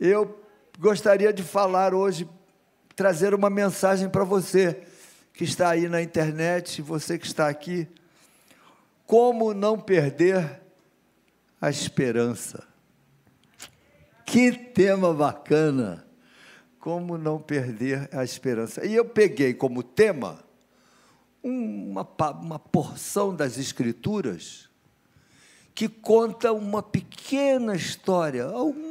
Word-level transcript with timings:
Eu 0.00 0.38
gostaria 0.78 1.32
de 1.32 1.42
falar 1.42 1.92
hoje, 1.92 2.28
trazer 2.94 3.34
uma 3.34 3.50
mensagem 3.50 4.08
para 4.08 4.22
você 4.22 4.80
que 5.32 5.42
está 5.42 5.70
aí 5.70 5.88
na 5.88 6.00
internet, 6.00 6.80
você 6.80 7.18
que 7.18 7.26
está 7.26 7.48
aqui. 7.48 7.88
Como 9.04 9.52
não 9.52 9.76
perder 9.76 10.60
a 11.60 11.68
esperança? 11.68 12.64
Que 14.24 14.52
tema 14.52 15.12
bacana! 15.12 16.06
Como 16.78 17.18
não 17.18 17.40
perder 17.40 18.08
a 18.12 18.22
esperança? 18.22 18.86
E 18.86 18.94
eu 18.94 19.04
peguei 19.04 19.52
como 19.52 19.82
tema 19.82 20.38
uma, 21.42 22.06
uma 22.40 22.58
porção 22.60 23.34
das 23.34 23.58
Escrituras 23.58 24.68
que 25.74 25.88
conta 25.88 26.52
uma 26.52 26.82
pequena 26.82 27.74
história, 27.76 28.48
um 28.48 28.87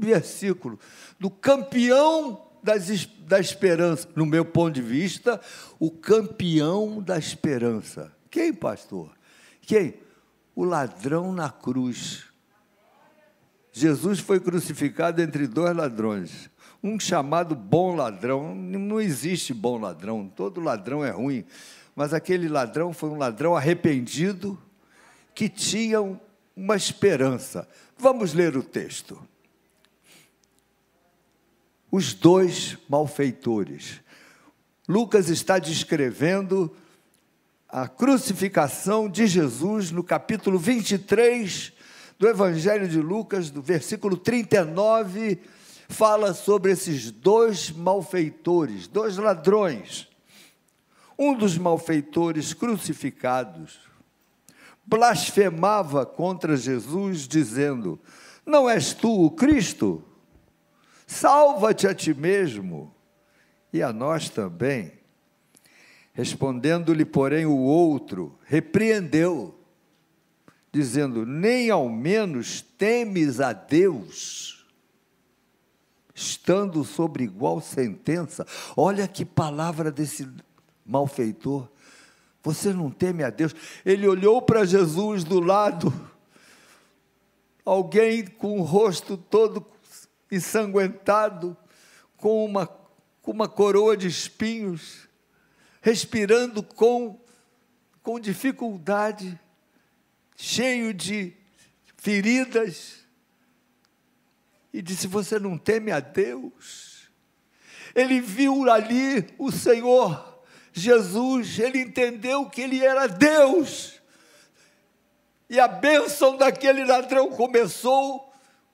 versículo 0.00 0.78
do 1.18 1.30
campeão 1.30 2.46
das, 2.62 3.06
da 3.06 3.38
esperança, 3.38 4.08
no 4.14 4.26
meu 4.26 4.44
ponto 4.44 4.74
de 4.74 4.82
vista, 4.82 5.40
o 5.78 5.90
campeão 5.90 7.02
da 7.02 7.18
esperança. 7.18 8.12
Quem, 8.30 8.52
pastor? 8.52 9.10
Quem? 9.62 9.94
O 10.54 10.64
ladrão 10.64 11.32
na 11.32 11.50
cruz. 11.50 12.24
Jesus 13.72 14.18
foi 14.18 14.40
crucificado 14.40 15.22
entre 15.22 15.46
dois 15.46 15.74
ladrões. 15.74 16.50
Um 16.82 16.98
chamado 16.98 17.54
bom 17.54 17.94
ladrão. 17.94 18.54
Não 18.54 19.00
existe 19.00 19.54
bom 19.54 19.78
ladrão, 19.78 20.28
todo 20.28 20.60
ladrão 20.60 21.04
é 21.04 21.10
ruim. 21.10 21.44
Mas 21.94 22.12
aquele 22.12 22.48
ladrão 22.48 22.92
foi 22.92 23.10
um 23.10 23.18
ladrão 23.18 23.56
arrependido 23.56 24.60
que 25.34 25.48
tinha 25.48 26.00
uma 26.56 26.76
esperança. 26.76 27.68
Vamos 27.96 28.34
ler 28.34 28.56
o 28.56 28.62
texto. 28.62 29.20
Os 31.90 32.14
dois 32.14 32.78
malfeitores. 32.88 34.00
Lucas 34.88 35.28
está 35.28 35.58
descrevendo 35.58 36.74
a 37.68 37.88
crucificação 37.88 39.08
de 39.08 39.26
Jesus 39.26 39.90
no 39.90 40.02
capítulo 40.02 40.58
23 40.58 41.72
do 42.18 42.28
Evangelho 42.28 42.86
de 42.86 43.00
Lucas, 43.00 43.50
do 43.50 43.62
versículo 43.62 44.16
39, 44.16 45.40
fala 45.88 46.34
sobre 46.34 46.72
esses 46.72 47.10
dois 47.10 47.70
malfeitores, 47.70 48.86
dois 48.86 49.16
ladrões. 49.16 50.06
Um 51.18 51.34
dos 51.34 51.56
malfeitores 51.56 52.52
crucificados 52.52 53.78
blasfemava 54.84 56.04
contra 56.04 56.56
Jesus, 56.56 57.26
dizendo: 57.26 57.98
Não 58.44 58.68
és 58.68 58.92
tu 58.92 59.24
o 59.24 59.30
Cristo? 59.30 60.04
Salva-te 61.10 61.88
a 61.88 61.94
ti 61.94 62.14
mesmo 62.14 62.94
e 63.72 63.82
a 63.82 63.92
nós 63.92 64.28
também. 64.28 64.92
Respondendo-lhe, 66.12 67.04
porém, 67.04 67.44
o 67.44 67.56
outro, 67.56 68.38
repreendeu 68.44 69.58
dizendo: 70.70 71.26
Nem 71.26 71.68
ao 71.68 71.88
menos 71.88 72.60
temes 72.60 73.40
a 73.40 73.52
Deus, 73.52 74.64
estando 76.14 76.84
sobre 76.84 77.24
igual 77.24 77.60
sentença. 77.60 78.46
Olha 78.76 79.08
que 79.08 79.24
palavra 79.24 79.90
desse 79.90 80.28
malfeitor. 80.86 81.68
Você 82.40 82.72
não 82.72 82.88
teme 82.88 83.24
a 83.24 83.30
Deus? 83.30 83.52
Ele 83.84 84.06
olhou 84.06 84.40
para 84.40 84.64
Jesus 84.64 85.24
do 85.24 85.40
lado, 85.40 85.92
alguém 87.64 88.24
com 88.24 88.60
o 88.60 88.62
rosto 88.62 89.16
todo 89.16 89.66
ensanguentado, 90.30 91.56
com 92.16 92.44
uma, 92.44 92.66
com 93.22 93.30
uma 93.32 93.48
coroa 93.48 93.96
de 93.96 94.06
espinhos, 94.06 95.08
respirando 95.80 96.62
com, 96.62 97.18
com 98.02 98.20
dificuldade 98.20 99.38
cheio 100.36 100.94
de 100.94 101.34
feridas, 101.96 103.00
e 104.72 104.80
disse: 104.80 105.06
Você 105.06 105.38
não 105.38 105.58
teme 105.58 105.90
a 105.90 106.00
Deus? 106.00 107.10
Ele 107.94 108.20
viu 108.20 108.70
ali 108.70 109.26
o 109.38 109.50
Senhor 109.50 110.30
Jesus, 110.72 111.58
ele 111.58 111.80
entendeu 111.80 112.48
que 112.48 112.60
ele 112.60 112.84
era 112.84 113.06
Deus, 113.08 114.00
e 115.48 115.58
a 115.58 115.66
bênção 115.66 116.36
daquele 116.36 116.84
ladrão 116.84 117.30
começou 117.30 118.29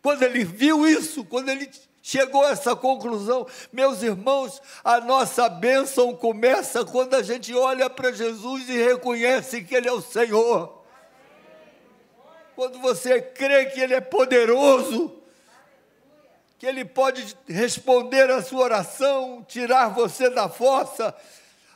quando 0.07 0.23
ele 0.23 0.45
viu 0.45 0.87
isso, 0.87 1.25
quando 1.25 1.49
ele 1.49 1.69
chegou 2.01 2.45
a 2.45 2.51
essa 2.51 2.77
conclusão. 2.77 3.45
Meus 3.73 4.05
irmãos, 4.05 4.63
a 4.85 5.01
nossa 5.01 5.49
bênção 5.49 6.15
começa 6.15 6.85
quando 6.85 7.15
a 7.15 7.25
gente 7.25 7.53
olha 7.53 7.91
para 7.91 8.13
Jesus 8.13 8.69
e 8.69 8.77
reconhece 8.77 9.65
que 9.65 9.75
Ele 9.75 9.89
é 9.89 9.93
o 9.93 10.01
Senhor 10.01 10.77
quando 12.55 12.79
você 12.79 13.21
crê 13.21 13.67
que 13.67 13.81
Ele 13.81 13.95
é 13.95 14.01
poderoso, 14.01 15.13
que 16.57 16.67
Ele 16.67 16.85
pode 16.85 17.37
responder 17.49 18.31
a 18.31 18.41
sua 18.41 18.63
oração, 18.63 19.45
tirar 19.49 19.89
você 19.89 20.31
da 20.31 20.49
fossa, 20.49 21.13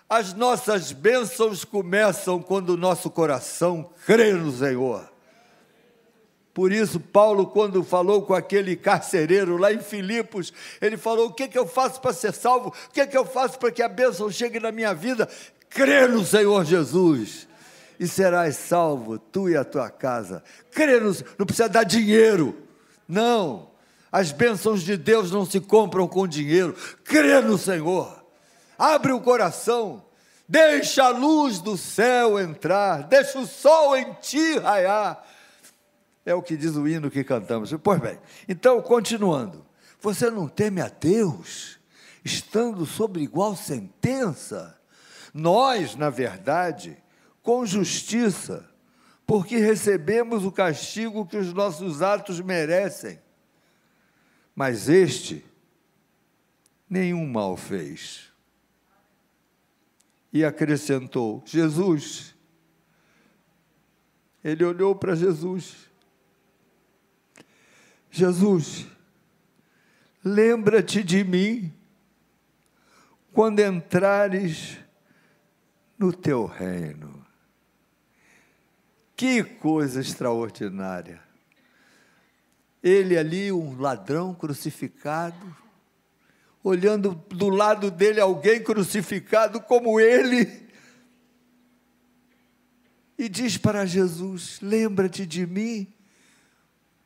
as 0.09 0.35
nossas 0.35 0.93
bênçãos 0.93 1.65
começam 1.65 2.41
quando 2.41 2.71
o 2.71 2.77
nosso 2.77 3.11
coração 3.11 3.91
crê 4.07 4.33
no 4.35 4.53
Senhor. 4.53 5.11
Por 6.53 6.73
isso, 6.73 6.99
Paulo, 6.99 7.47
quando 7.47 7.85
falou 7.85 8.23
com 8.23 8.35
aquele 8.35 8.75
carcereiro 8.75 9.57
lá 9.57 9.73
em 9.73 9.81
Filipos, 9.81 10.53
ele 10.81 10.97
falou: 10.97 11.29
O 11.29 11.33
que, 11.33 11.47
que 11.47 11.59
eu 11.59 11.67
faço 11.67 12.01
para 12.01 12.13
ser 12.13 12.33
salvo? 12.33 12.69
O 12.69 12.93
que, 12.93 13.07
que 13.07 13.17
eu 13.17 13.25
faço 13.25 13.59
para 13.59 13.71
que 13.71 13.83
a 13.83 13.89
bênção 13.89 14.31
chegue 14.31 14.59
na 14.59 14.73
minha 14.73 14.93
vida? 14.93 15.29
Crer 15.69 16.09
no 16.09 16.25
Senhor 16.25 16.65
Jesus 16.65 17.49
e 18.01 18.09
serás 18.09 18.57
salvo, 18.57 19.19
tu 19.19 19.49
e 19.51 19.57
a 19.57 19.63
tua 19.63 19.91
casa. 19.91 20.43
Crê 20.73 20.99
no, 20.99 21.15
não 21.39 21.45
precisa 21.45 21.69
dar 21.69 21.85
dinheiro, 21.85 22.57
não. 23.07 23.69
As 24.11 24.33
bênçãos 24.33 24.83
de 24.83 24.97
Deus 24.97 25.31
não 25.31 25.45
se 25.45 25.61
compram 25.61 26.09
com 26.09 26.27
dinheiro. 26.27 26.75
Crê 27.05 27.43
no 27.43 27.59
Senhor, 27.59 28.25
abre 28.79 29.13
o 29.13 29.21
coração, 29.21 30.03
deixa 30.49 31.05
a 31.05 31.11
luz 31.11 31.61
do 31.61 31.77
céu 31.77 32.41
entrar, 32.41 33.05
deixa 33.05 33.39
o 33.39 33.47
sol 33.47 33.95
em 33.95 34.13
ti 34.15 34.59
raiar. 34.59 35.23
É 36.25 36.35
o 36.35 36.43
que 36.43 36.57
diz 36.57 36.77
o 36.77 36.87
hino 36.87 37.11
que 37.11 37.25
cantamos. 37.25 37.73
Pois 37.83 38.01
bem, 38.01 38.19
então, 38.49 38.81
continuando. 38.83 39.67
Você 40.01 40.31
não 40.31 40.49
teme 40.49 40.81
a 40.81 40.89
Deus, 40.89 41.79
estando 42.25 42.87
sob 42.87 43.21
igual 43.21 43.55
sentença? 43.55 44.79
Nós, 45.33 45.95
na 45.95 46.09
verdade, 46.09 46.97
com 47.43 47.67
justiça, 47.67 48.69
porque 49.27 49.59
recebemos 49.59 50.45
o 50.45 50.51
castigo 50.51 51.27
que 51.27 51.37
os 51.37 51.53
nossos 51.53 52.03
atos 52.03 52.41
merecem. 52.41 53.21
Mas 54.55 54.89
este 54.89 55.45
nenhum 56.89 57.27
mal 57.27 57.57
fez. 57.57 58.33
E 60.33 60.45
acrescentou: 60.45 61.43
Jesus. 61.45 62.35
Ele 64.43 64.65
olhou 64.65 64.97
para 64.97 65.15
Jesus. 65.15 65.90
Jesus, 68.11 68.87
lembra-te 70.25 71.05
de 71.05 71.23
mim 71.23 71.73
quando 73.33 73.61
entrares 73.61 74.79
no 75.97 76.13
teu 76.13 76.45
reino. 76.45 77.25
Que 79.15 79.45
coisa 79.45 80.01
extraordinária. 80.01 81.23
Ele 82.83 83.17
ali, 83.17 83.53
um 83.53 83.79
ladrão 83.79 84.35
crucificado, 84.35 85.57
olhando 86.65 87.15
do 87.29 87.49
lado 87.49 87.91
dele 87.91 88.21
alguém 88.21 88.63
crucificado 88.63 89.61
como 89.61 90.01
ele, 90.01 90.69
e 93.19 93.29
diz 93.29 93.59
para 93.59 93.85
Jesus: 93.85 94.59
Lembra-te 94.63 95.27
de 95.27 95.47
mim 95.47 95.93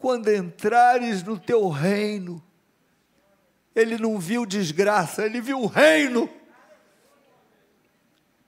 quando 0.05 0.31
entrares 0.31 1.23
no 1.23 1.39
teu 1.39 1.67
reino. 1.71 2.45
Ele 3.75 3.97
não 3.97 4.19
viu 4.19 4.45
desgraça, 4.45 5.25
ele 5.25 5.41
viu 5.41 5.63
o 5.63 5.67
reino. 5.67 6.29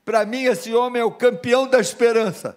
Para 0.05 0.23
mim, 0.23 0.43
esse 0.43 0.71
homem 0.75 1.01
é 1.01 1.03
o 1.03 1.11
campeão 1.11 1.67
da 1.67 1.79
esperança. 1.79 2.55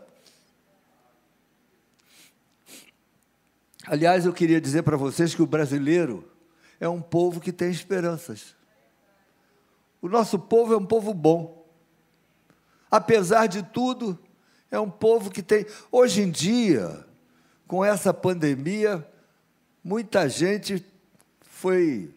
Aliás, 3.86 4.26
eu 4.26 4.34
queria 4.34 4.60
dizer 4.60 4.82
para 4.82 4.98
vocês 4.98 5.34
que 5.34 5.40
o 5.40 5.46
brasileiro 5.46 6.30
é 6.78 6.86
um 6.86 7.00
povo 7.00 7.40
que 7.40 7.52
tem 7.52 7.70
esperanças. 7.70 8.54
O 10.02 10.10
nosso 10.10 10.38
povo 10.38 10.74
é 10.74 10.76
um 10.76 10.84
povo 10.84 11.14
bom. 11.14 11.66
Apesar 12.90 13.46
de 13.46 13.62
tudo, 13.62 14.18
é 14.70 14.78
um 14.78 14.90
povo 14.90 15.30
que 15.30 15.42
tem. 15.42 15.64
Hoje 15.90 16.20
em 16.20 16.30
dia, 16.30 17.08
com 17.70 17.84
essa 17.84 18.12
pandemia, 18.12 19.06
muita 19.84 20.28
gente 20.28 20.84
foi 21.40 22.12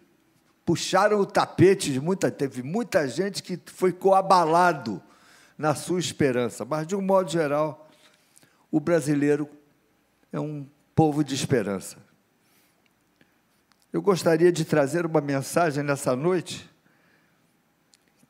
puxaram 0.65 1.19
o 1.19 1.27
tapete 1.27 1.93
de 1.93 1.99
muita 2.01 2.31
teve 2.31 2.63
muita 2.63 3.07
gente 3.07 3.43
que 3.43 3.59
foi 3.67 3.93
coabalado 3.93 4.99
na 5.55 5.75
sua 5.75 5.99
esperança, 5.99 6.65
mas 6.65 6.87
de 6.87 6.95
um 6.95 7.03
modo 7.03 7.29
geral, 7.29 7.87
o 8.71 8.79
brasileiro 8.79 9.47
é 10.31 10.39
um 10.39 10.65
povo 10.95 11.23
de 11.23 11.35
esperança. 11.35 11.97
Eu 13.93 14.01
gostaria 14.01 14.51
de 14.51 14.65
trazer 14.65 15.05
uma 15.05 15.21
mensagem 15.21 15.83
nessa 15.83 16.15
noite 16.15 16.67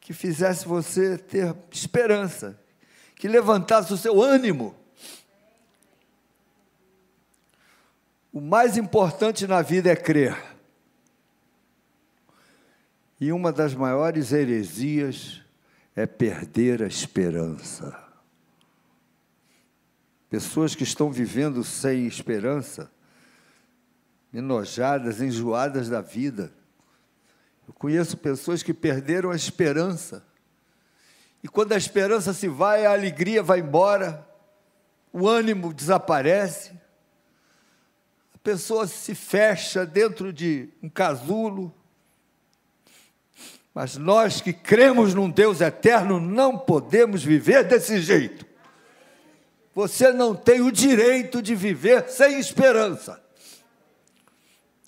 que 0.02 0.12
fizesse 0.12 0.68
você 0.68 1.18
ter 1.18 1.56
esperança, 1.72 2.60
que 3.16 3.30
levantasse 3.30 3.94
o 3.94 3.98
seu 3.98 4.22
ânimo. 4.22 4.82
O 8.33 8.41
mais 8.41 8.77
importante 8.77 9.45
na 9.45 9.62
vida 9.62 9.91
é 9.91 9.95
crer. 9.95 10.35
E 13.21 13.31
uma 13.31 13.53
das 13.53 13.75
maiores 13.75 14.31
heresias 14.31 15.44
é 15.95 16.07
perder 16.07 16.81
a 16.81 16.88
esperança. 16.88 17.95
Pessoas 20.31 20.74
que 20.74 20.81
estão 20.81 21.12
vivendo 21.12 21.63
sem 21.63 22.07
esperança, 22.07 22.91
enojadas, 24.33 25.21
enjoadas 25.21 25.88
da 25.88 26.01
vida. 26.01 26.51
Eu 27.68 27.74
conheço 27.75 28.18
pessoas 28.18 28.63
que 28.63 28.74
perderam 28.74 29.29
a 29.29 29.36
esperança. 29.36 30.25
E 31.44 31.47
quando 31.47 31.74
a 31.74 31.77
esperança 31.77 32.33
se 32.33 32.47
vai, 32.47 32.83
a 32.83 32.94
alegria 32.94 33.44
vai 33.44 33.59
embora, 33.59 34.27
o 35.12 35.27
ânimo 35.27 35.71
desaparece, 35.71 36.81
pessoa 38.44 38.86
se 38.86 39.16
fecha 39.16 39.86
dentro 39.86 40.34
de 40.34 40.69
um 40.81 40.90
casulo. 40.90 41.74
Mas 43.74 43.98
nós 43.98 44.42
que 44.42 44.51
cremos 44.54 45.13
num 45.13 45.30
Deus 45.30 45.62
eterno 45.62 46.19
não 46.19 46.57
podemos 46.57 47.24
viver 47.24 47.63
desse 47.63 48.00
jeito. 48.01 48.45
Você 49.74 50.12
não 50.12 50.36
tem 50.36 50.62
o 50.62 50.72
direito 50.72 51.42
de 51.42 51.56
viver 51.56 52.07
sem 52.10 52.38
esperança. 52.38 53.24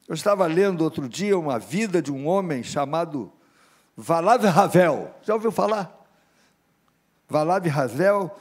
Eu 0.08 0.14
estava 0.14 0.46
lendo 0.46 0.82
outro 0.82 1.10
dia 1.10 1.36
uma 1.36 1.58
vida 1.58 2.00
de 2.00 2.12
um 2.12 2.28
homem 2.28 2.62
chamado 2.62 3.34
Valav 3.98 4.46
Havel. 4.46 5.16
Já 5.24 5.34
ouviu 5.34 5.52
falar? 5.52 5.92
Valav 7.28 7.68
Havel 7.68 8.38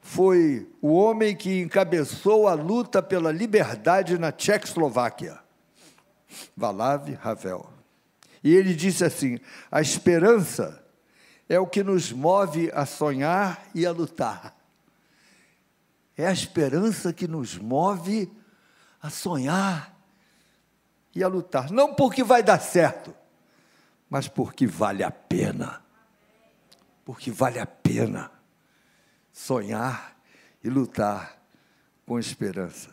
foi 0.00 0.68
o 0.80 0.94
homem 0.94 1.36
que 1.36 1.60
encabeçou 1.60 2.48
a 2.48 2.54
luta 2.54 3.02
pela 3.02 3.30
liberdade 3.30 4.18
na 4.18 4.32
Tchecoslováquia. 4.32 5.38
Valav 6.56 7.18
Havel. 7.22 7.70
E 8.42 8.54
ele 8.54 8.74
disse 8.74 9.04
assim: 9.04 9.38
a 9.70 9.80
esperança 9.80 10.82
é 11.48 11.58
o 11.58 11.66
que 11.66 11.82
nos 11.82 12.12
move 12.12 12.70
a 12.72 12.86
sonhar 12.86 13.66
e 13.74 13.84
a 13.84 13.92
lutar. 13.92 14.56
É 16.16 16.26
a 16.26 16.32
esperança 16.32 17.12
que 17.12 17.26
nos 17.26 17.56
move 17.56 18.30
a 19.02 19.10
sonhar 19.10 19.96
e 21.14 21.22
a 21.22 21.28
lutar. 21.28 21.70
Não 21.70 21.94
porque 21.94 22.22
vai 22.22 22.42
dar 22.42 22.60
certo, 22.60 23.14
mas 24.08 24.28
porque 24.28 24.66
vale 24.66 25.02
a 25.02 25.10
pena. 25.10 25.82
Porque 27.04 27.30
vale 27.30 27.58
a 27.58 27.66
pena 27.66 28.30
sonhar 29.44 30.16
e 30.62 30.68
lutar 30.68 31.38
com 32.06 32.18
esperança. 32.18 32.90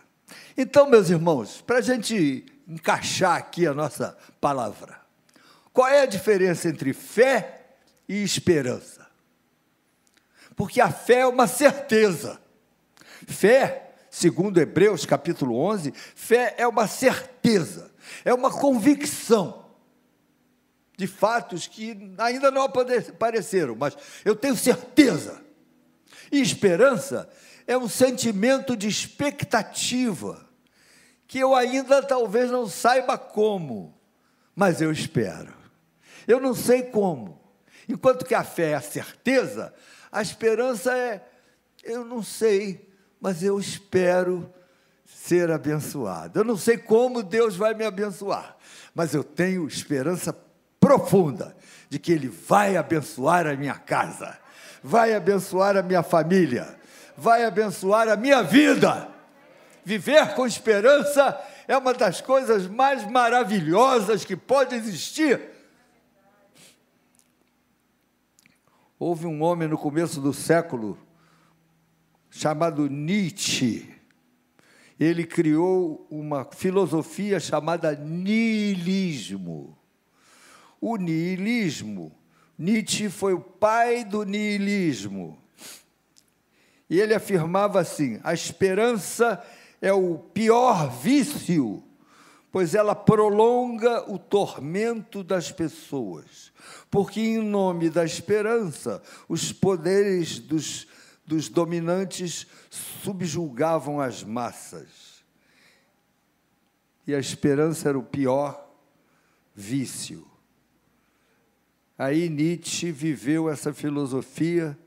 Então, 0.57 0.89
meus 0.89 1.09
irmãos, 1.09 1.61
para 1.61 1.77
a 1.77 1.81
gente 1.81 2.45
encaixar 2.67 3.37
aqui 3.37 3.65
a 3.65 3.73
nossa 3.73 4.17
palavra, 4.39 4.99
qual 5.73 5.87
é 5.87 6.01
a 6.01 6.05
diferença 6.05 6.67
entre 6.69 6.93
fé 6.93 7.75
e 8.07 8.23
esperança? 8.23 9.07
Porque 10.55 10.81
a 10.81 10.91
fé 10.91 11.19
é 11.19 11.27
uma 11.27 11.47
certeza. 11.47 12.39
Fé, 13.27 13.93
segundo 14.09 14.59
Hebreus 14.59 15.05
capítulo 15.05 15.57
11, 15.57 15.93
fé 16.15 16.55
é 16.57 16.67
uma 16.67 16.87
certeza 16.87 17.87
é 18.23 18.33
uma 18.33 18.51
convicção 18.51 19.65
de 20.97 21.05
fatos 21.05 21.67
que 21.67 22.11
ainda 22.17 22.49
não 22.49 22.63
apareceram, 22.63 23.75
mas 23.75 23.95
eu 24.25 24.35
tenho 24.35 24.55
certeza. 24.55 25.45
E 26.31 26.41
esperança 26.41 27.29
é 27.65 27.77
um 27.77 27.87
sentimento 27.87 28.75
de 28.75 28.87
expectativa, 28.87 30.47
que 31.27 31.39
eu 31.39 31.53
ainda 31.53 32.01
talvez 32.01 32.49
não 32.49 32.67
saiba 32.67 33.17
como, 33.17 33.97
mas 34.55 34.81
eu 34.81 34.91
espero. 34.91 35.53
Eu 36.27 36.39
não 36.39 36.53
sei 36.53 36.83
como. 36.83 37.39
Enquanto 37.87 38.25
que 38.25 38.35
a 38.35 38.43
fé 38.43 38.71
é 38.71 38.75
a 38.75 38.81
certeza, 38.81 39.73
a 40.11 40.21
esperança 40.21 40.95
é, 40.97 41.25
eu 41.83 42.03
não 42.03 42.21
sei, 42.21 42.89
mas 43.19 43.43
eu 43.43 43.59
espero 43.59 44.53
ser 45.05 45.51
abençoado. 45.51 46.39
Eu 46.39 46.43
não 46.43 46.57
sei 46.57 46.77
como 46.77 47.23
Deus 47.23 47.55
vai 47.55 47.73
me 47.73 47.85
abençoar, 47.85 48.57
mas 48.93 49.13
eu 49.13 49.23
tenho 49.23 49.67
esperança 49.67 50.37
profunda 50.79 51.55
de 51.89 51.97
que 51.99 52.11
Ele 52.11 52.27
vai 52.27 52.77
abençoar 52.77 53.47
a 53.47 53.55
minha 53.55 53.75
casa, 53.75 54.37
vai 54.87 55.13
abençoar 55.13 55.75
a 55.75 55.83
minha 55.83 56.01
família, 56.01 56.77
vai 57.17 57.43
abençoar 57.43 58.07
a 58.07 58.15
minha 58.15 58.41
vida. 58.41 59.09
Viver 59.83 60.33
com 60.33 60.45
esperança 60.45 61.39
é 61.67 61.77
uma 61.77 61.93
das 61.93 62.21
coisas 62.21 62.67
mais 62.67 63.05
maravilhosas 63.09 64.23
que 64.23 64.35
pode 64.35 64.75
existir. 64.75 65.41
Houve 68.99 69.27
um 69.27 69.43
homem 69.43 69.67
no 69.67 69.77
começo 69.77 70.21
do 70.21 70.33
século 70.33 70.97
chamado 72.29 72.89
Nietzsche 72.89 73.97
ele 74.99 75.25
criou 75.25 76.07
uma 76.09 76.43
filosofia 76.43 77.39
chamada 77.39 77.95
niilismo. 77.95 79.77
O 80.81 80.97
niilismo, 80.97 82.11
Nietzsche 82.57 83.09
foi 83.09 83.33
o 83.33 83.39
pai 83.39 84.03
do 84.03 84.23
niilismo. 84.23 85.37
E 86.89 86.99
ele 86.99 87.13
afirmava 87.13 87.79
assim: 87.79 88.19
a 88.23 88.33
esperança 88.33 89.43
é 89.81 89.93
o 89.93 90.17
pior 90.17 90.89
vício, 90.89 91.83
pois 92.51 92.73
ela 92.73 92.95
prolonga 92.95 94.09
o 94.11 94.17
tormento 94.17 95.23
das 95.23 95.51
pessoas. 95.51 96.51
Porque, 96.89 97.19
em 97.19 97.39
nome 97.39 97.89
da 97.89 98.03
esperança, 98.03 99.01
os 99.27 99.51
poderes 99.51 100.39
dos 100.39 100.87
dos 101.27 101.49
dominantes 101.49 102.47
subjulgavam 102.69 103.99
as 103.99 104.23
massas. 104.23 105.25
E 107.05 107.13
a 107.13 107.19
esperança 107.19 107.89
era 107.89 107.99
o 107.99 108.03
pior 108.03 108.65
vício. 109.53 110.25
Aí 111.97 112.29
Nietzsche 112.29 112.91
viveu 112.91 113.49
essa 113.49 113.73
filosofia, 113.73 114.77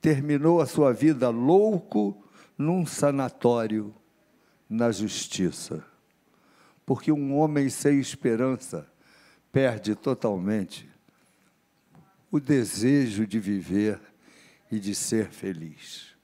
terminou 0.00 0.60
a 0.60 0.66
sua 0.66 0.92
vida 0.92 1.28
louco 1.28 2.24
num 2.56 2.86
sanatório 2.86 3.94
na 4.68 4.90
justiça. 4.90 5.84
Porque 6.86 7.12
um 7.12 7.36
homem 7.36 7.68
sem 7.68 8.00
esperança 8.00 8.86
perde 9.52 9.94
totalmente 9.94 10.88
o 12.30 12.40
desejo 12.40 13.26
de 13.26 13.38
viver 13.38 14.00
e 14.70 14.80
de 14.80 14.94
ser 14.94 15.30
feliz. 15.30 16.14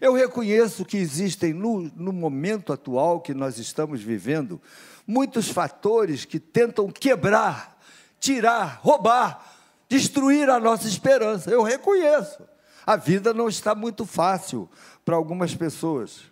Eu 0.00 0.12
reconheço 0.12 0.84
que 0.84 0.96
existem, 0.96 1.52
no, 1.52 1.82
no, 1.96 2.12
momento 2.12 2.72
atual 2.72 3.20
que 3.20 3.32
nós 3.32 3.58
estamos 3.58 4.02
vivendo, 4.02 4.60
muitos 5.06 5.48
fatores 5.48 6.24
que 6.24 6.38
tentam 6.38 6.90
quebrar, 6.90 7.77
tirar, 8.20 8.80
roubar, 8.82 9.44
destruir 9.88 10.48
a 10.50 10.60
nossa 10.60 10.86
esperança. 10.86 11.50
Eu 11.50 11.62
reconheço. 11.62 12.42
A 12.86 12.96
vida 12.96 13.34
não 13.34 13.48
está 13.48 13.74
muito 13.74 14.06
fácil 14.06 14.68
para 15.04 15.16
algumas 15.16 15.54
pessoas. 15.54 16.22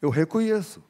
Eu 0.00 0.10
reconheço. 0.10 0.82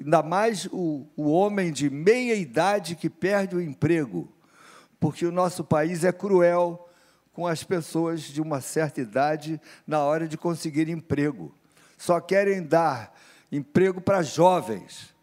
Ainda 0.00 0.22
mais 0.22 0.66
o, 0.72 1.06
o 1.16 1.30
homem 1.30 1.72
de 1.72 1.90
meia 1.90 2.34
idade 2.34 2.94
que 2.94 3.10
perde 3.10 3.56
o 3.56 3.60
emprego, 3.60 4.32
porque 5.00 5.26
o 5.26 5.32
nosso 5.32 5.64
país 5.64 6.04
é 6.04 6.12
cruel 6.12 6.88
com 7.32 7.46
as 7.46 7.62
pessoas 7.62 8.22
de 8.22 8.40
uma 8.40 8.60
certa 8.60 9.00
idade 9.00 9.60
na 9.86 10.02
hora 10.02 10.26
de 10.26 10.38
conseguir 10.38 10.88
emprego. 10.88 11.52
Só 11.98 12.20
querem 12.20 12.62
dar 12.62 13.14
emprego 13.50 14.00
para 14.00 14.22
jovens, 14.22 15.14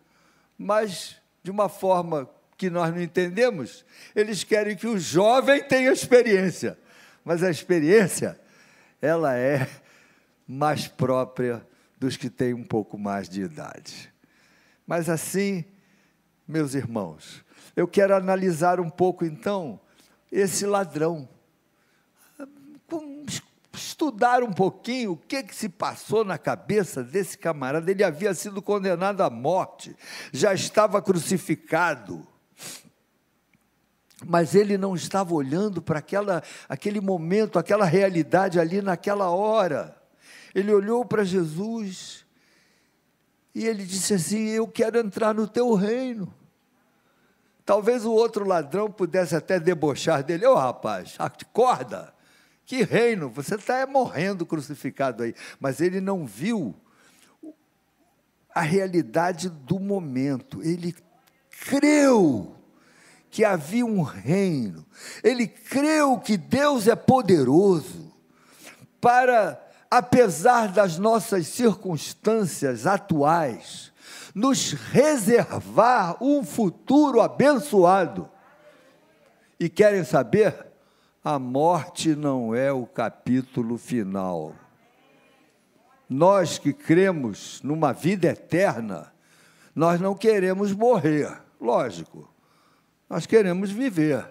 mas 0.57 1.15
de 1.41 1.49
uma 1.49 1.69
forma 1.69 2.29
que 2.63 2.69
nós 2.69 2.95
não 2.95 3.01
entendemos, 3.01 3.83
eles 4.15 4.45
querem 4.45 4.73
que 4.73 4.87
o 4.87 4.97
jovem 4.97 5.61
tenha 5.61 5.91
experiência, 5.91 6.79
mas 7.21 7.43
a 7.43 7.49
experiência 7.49 8.39
ela 9.01 9.35
é 9.35 9.67
mais 10.47 10.87
própria 10.87 11.61
dos 11.99 12.15
que 12.15 12.29
têm 12.29 12.53
um 12.53 12.63
pouco 12.63 12.97
mais 12.97 13.27
de 13.27 13.41
idade. 13.41 14.09
Mas 14.87 15.09
assim 15.09 15.65
meus 16.47 16.73
irmãos, 16.73 17.43
eu 17.75 17.85
quero 17.85 18.15
analisar 18.15 18.79
um 18.79 18.89
pouco 18.89 19.25
então 19.25 19.77
esse 20.31 20.65
ladrão. 20.65 21.27
Estudar 23.73 24.41
um 24.41 24.53
pouquinho 24.53 25.13
o 25.13 25.17
que, 25.17 25.43
que 25.43 25.53
se 25.53 25.67
passou 25.67 26.23
na 26.23 26.37
cabeça 26.37 27.03
desse 27.03 27.37
camarada. 27.37 27.91
Ele 27.91 28.05
havia 28.05 28.33
sido 28.33 28.61
condenado 28.61 29.19
à 29.19 29.29
morte, 29.29 29.93
já 30.31 30.53
estava 30.53 31.01
crucificado 31.01 32.25
mas 34.25 34.55
ele 34.55 34.77
não 34.77 34.95
estava 34.95 35.33
olhando 35.33 35.81
para 35.81 35.99
aquela, 35.99 36.43
aquele 36.67 36.99
momento, 37.01 37.59
aquela 37.59 37.85
realidade 37.85 38.59
ali 38.59 38.81
naquela 38.81 39.29
hora. 39.29 39.95
Ele 40.53 40.73
olhou 40.73 41.05
para 41.05 41.23
Jesus 41.23 42.25
e 43.53 43.65
ele 43.65 43.83
disse 43.83 44.13
assim: 44.13 44.49
Eu 44.49 44.67
quero 44.67 44.99
entrar 44.99 45.33
no 45.33 45.47
teu 45.47 45.73
reino. 45.73 46.33
Talvez 47.65 48.05
o 48.05 48.11
outro 48.11 48.45
ladrão 48.45 48.91
pudesse 48.91 49.35
até 49.35 49.59
debochar 49.59 50.23
dele: 50.23 50.45
Ô 50.45 50.53
oh, 50.53 50.55
rapaz, 50.55 51.15
acorda, 51.17 52.13
que 52.65 52.83
reino, 52.83 53.29
você 53.29 53.55
está 53.55 53.85
morrendo 53.85 54.45
crucificado 54.45 55.23
aí. 55.23 55.33
Mas 55.59 55.81
ele 55.81 56.01
não 56.01 56.25
viu 56.25 56.75
a 58.53 58.61
realidade 58.61 59.49
do 59.49 59.79
momento, 59.79 60.61
ele 60.61 60.95
creu 61.65 62.55
que 63.33 63.43
havia 63.43 63.83
um 63.83 64.03
reino, 64.03 64.85
ele 65.23 65.47
creu 65.47 66.19
que 66.19 66.37
Deus 66.37 66.87
é 66.87 66.95
poderoso 66.95 68.13
para, 69.01 69.59
apesar 69.89 70.67
das 70.67 70.99
nossas 70.99 71.47
circunstâncias 71.47 72.85
atuais, 72.85 73.91
nos 74.35 74.73
reservar 74.73 76.23
um 76.23 76.43
futuro 76.43 77.21
abençoado. 77.21 78.29
E 79.59 79.67
querem 79.67 80.03
saber? 80.03 80.67
A 81.23 81.39
morte 81.39 82.15
não 82.15 82.53
é 82.53 82.71
o 82.71 82.85
capítulo 82.85 83.79
final. 83.79 84.53
Nós 86.07 86.59
que 86.59 86.71
cremos 86.71 87.63
numa 87.63 87.93
vida 87.93 88.27
eterna, 88.27 89.11
nós 89.75 89.99
não 89.99 90.13
queremos 90.13 90.71
morrer, 90.71 91.35
lógico. 91.59 92.31
Nós 93.13 93.27
queremos 93.27 93.69
viver, 93.69 94.25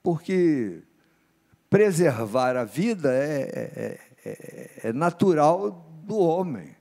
porque 0.00 0.80
preservar 1.68 2.56
a 2.56 2.62
vida 2.62 3.12
é, 3.12 3.40
é, 3.74 4.00
é, 4.24 4.80
é 4.84 4.92
natural 4.92 5.90
do 6.04 6.16
homem. 6.18 6.76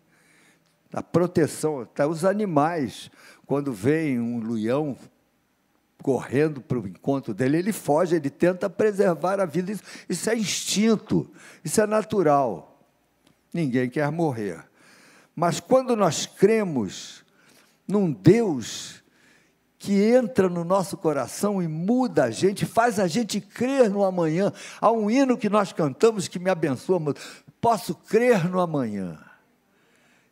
A 0.93 1.01
proteção, 1.01 1.79
até 1.79 2.05
os 2.05 2.23
animais, 2.23 3.09
quando 3.47 3.73
vem 3.73 4.19
um 4.19 4.53
leão 4.53 4.95
correndo 6.03 6.61
para 6.61 6.77
o 6.77 6.87
encontro 6.87 7.33
dele, 7.33 7.57
ele 7.57 7.73
foge, 7.73 8.15
ele 8.15 8.29
tenta 8.29 8.69
preservar 8.69 9.39
a 9.39 9.47
vida. 9.47 9.71
Isso, 9.71 9.83
isso 10.07 10.29
é 10.29 10.35
instinto, 10.35 11.27
isso 11.65 11.81
é 11.81 11.87
natural. 11.87 12.85
Ninguém 13.51 13.89
quer 13.89 14.11
morrer. 14.11 14.63
Mas 15.35 15.59
quando 15.59 15.95
nós 15.95 16.27
cremos 16.27 17.25
num 17.87 18.13
Deus 18.13 19.01
que 19.79 19.93
entra 19.93 20.49
no 20.49 20.63
nosso 20.63 20.97
coração 20.97 21.61
e 21.61 21.67
muda 21.67 22.25
a 22.25 22.31
gente, 22.31 22.65
faz 22.65 22.99
a 22.99 23.07
gente 23.07 23.39
crer 23.39 23.89
no 23.89 24.03
amanhã. 24.03 24.51
Há 24.81 24.91
um 24.91 25.09
hino 25.09 25.37
que 25.37 25.49
nós 25.49 25.71
cantamos 25.71 26.27
que 26.27 26.39
me 26.39 26.49
abençoa, 26.49 27.13
posso 27.61 27.93
crer 27.93 28.49
no 28.49 28.59
amanhã. 28.59 29.19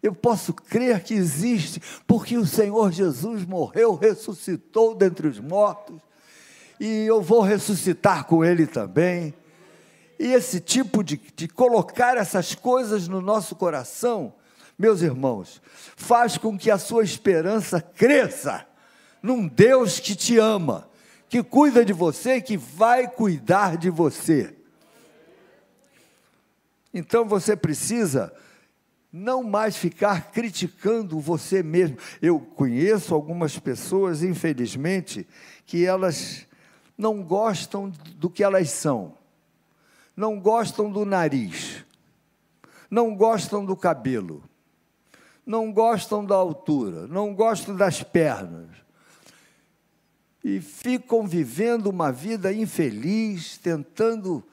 Eu 0.02 0.14
posso 0.14 0.54
crer 0.54 1.04
que 1.04 1.14
existe, 1.14 1.82
porque 2.06 2.38
o 2.38 2.46
Senhor 2.46 2.92
Jesus 2.92 3.46
morreu, 3.46 3.96
ressuscitou 3.96 4.96
dentre 4.96 5.28
os 5.28 5.40
mortos, 5.40 6.00
e 6.80 7.06
eu 7.06 7.22
vou 7.22 7.42
ressuscitar 7.42 8.26
com 8.26 8.44
Ele 8.44 8.68
também. 8.68 9.34
E 10.20 10.28
esse 10.28 10.60
tipo 10.60 11.04
de, 11.04 11.20
de 11.36 11.48
colocar 11.48 12.18
essas 12.18 12.56
coisas 12.56 13.08
no 13.08 13.20
nosso 13.20 13.56
coração, 13.56 14.34
meus 14.78 15.02
irmãos, 15.02 15.62
faz 15.96 16.38
com 16.38 16.58
que 16.58 16.70
a 16.70 16.78
sua 16.78 17.04
esperança 17.04 17.82
cresça 17.82 18.66
num 19.26 19.48
Deus 19.48 20.00
que 20.00 20.16
te 20.16 20.38
ama, 20.38 20.88
que 21.28 21.42
cuida 21.42 21.84
de 21.84 21.92
você, 21.92 22.40
que 22.40 22.56
vai 22.56 23.08
cuidar 23.08 23.76
de 23.76 23.90
você. 23.90 24.56
Então 26.94 27.26
você 27.26 27.56
precisa 27.56 28.32
não 29.12 29.42
mais 29.42 29.76
ficar 29.76 30.32
criticando 30.32 31.20
você 31.20 31.64
mesmo. 31.64 31.98
Eu 32.22 32.40
conheço 32.40 33.16
algumas 33.16 33.58
pessoas, 33.58 34.22
infelizmente, 34.22 35.28
que 35.66 35.84
elas 35.84 36.46
não 36.96 37.24
gostam 37.24 37.92
do 38.18 38.30
que 38.30 38.44
elas 38.44 38.70
são, 38.70 39.18
não 40.16 40.40
gostam 40.40 40.92
do 40.92 41.04
nariz, 41.04 41.84
não 42.92 43.16
gostam 43.16 43.66
do 43.66 43.76
cabelo, 43.76 44.44
não 45.44 45.74
gostam 45.74 46.24
da 46.24 46.36
altura, 46.36 47.08
não 47.08 47.34
gostam 47.34 47.76
das 47.76 48.04
pernas, 48.04 48.85
e 50.46 50.62
ficam 50.62 51.28
vivendo 51.28 51.88
uma 51.88 52.12
vida 52.12 52.54
infeliz, 52.54 53.58
tentando, 53.58 54.44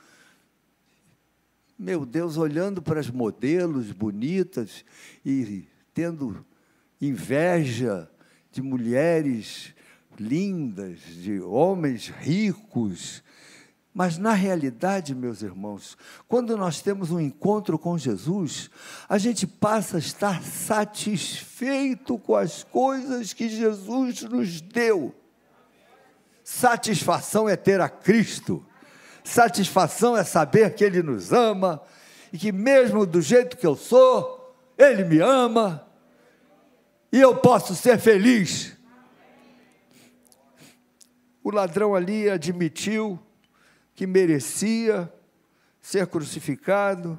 meu 1.78 2.06
Deus, 2.06 2.38
olhando 2.38 2.80
para 2.80 2.98
as 2.98 3.10
modelos 3.10 3.92
bonitas 3.92 4.86
e 5.22 5.68
tendo 5.92 6.46
inveja 6.98 8.10
de 8.50 8.62
mulheres 8.62 9.74
lindas, 10.18 10.98
de 11.00 11.38
homens 11.42 12.08
ricos. 12.08 13.22
Mas 13.92 14.16
na 14.16 14.32
realidade, 14.32 15.14
meus 15.14 15.42
irmãos, 15.42 15.98
quando 16.26 16.56
nós 16.56 16.80
temos 16.80 17.10
um 17.10 17.20
encontro 17.20 17.78
com 17.78 17.98
Jesus, 17.98 18.70
a 19.06 19.18
gente 19.18 19.46
passa 19.46 19.98
a 19.98 20.00
estar 20.00 20.42
satisfeito 20.42 22.18
com 22.18 22.34
as 22.34 22.64
coisas 22.64 23.34
que 23.34 23.46
Jesus 23.46 24.22
nos 24.22 24.62
deu. 24.62 25.14
Satisfação 26.54 27.48
é 27.48 27.56
ter 27.56 27.80
a 27.80 27.88
Cristo. 27.88 28.64
Satisfação 29.24 30.14
é 30.14 30.22
saber 30.22 30.74
que 30.74 30.84
Ele 30.84 31.02
nos 31.02 31.32
ama 31.32 31.82
e 32.30 32.36
que, 32.36 32.52
mesmo 32.52 33.06
do 33.06 33.22
jeito 33.22 33.56
que 33.56 33.66
eu 33.66 33.74
sou, 33.74 34.54
Ele 34.76 35.02
me 35.02 35.18
ama 35.18 35.88
e 37.10 37.18
eu 37.18 37.34
posso 37.34 37.74
ser 37.74 37.98
feliz. 37.98 38.76
O 41.42 41.50
ladrão 41.50 41.94
ali 41.94 42.28
admitiu 42.28 43.18
que 43.94 44.06
merecia 44.06 45.10
ser 45.80 46.06
crucificado 46.06 47.18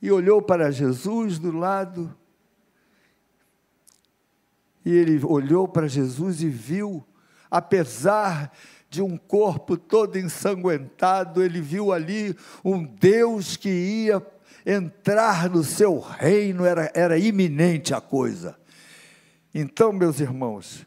e 0.00 0.12
olhou 0.12 0.42
para 0.42 0.70
Jesus 0.70 1.38
do 1.38 1.56
lado. 1.56 2.14
E 4.84 4.90
ele 4.90 5.24
olhou 5.24 5.66
para 5.66 5.88
Jesus 5.88 6.42
e 6.42 6.48
viu 6.48 7.04
apesar 7.50 8.52
de 8.88 9.02
um 9.02 9.16
corpo 9.16 9.76
todo 9.76 10.18
ensanguentado, 10.18 11.42
ele 11.42 11.60
viu 11.60 11.92
ali 11.92 12.36
um 12.64 12.84
Deus 12.84 13.56
que 13.56 13.68
ia 13.68 14.24
entrar 14.66 15.48
no 15.48 15.62
seu 15.62 15.98
reino, 15.98 16.64
era, 16.64 16.90
era 16.94 17.18
iminente 17.18 17.94
a 17.94 18.00
coisa. 18.00 18.56
Então, 19.54 19.92
meus 19.92 20.20
irmãos, 20.20 20.86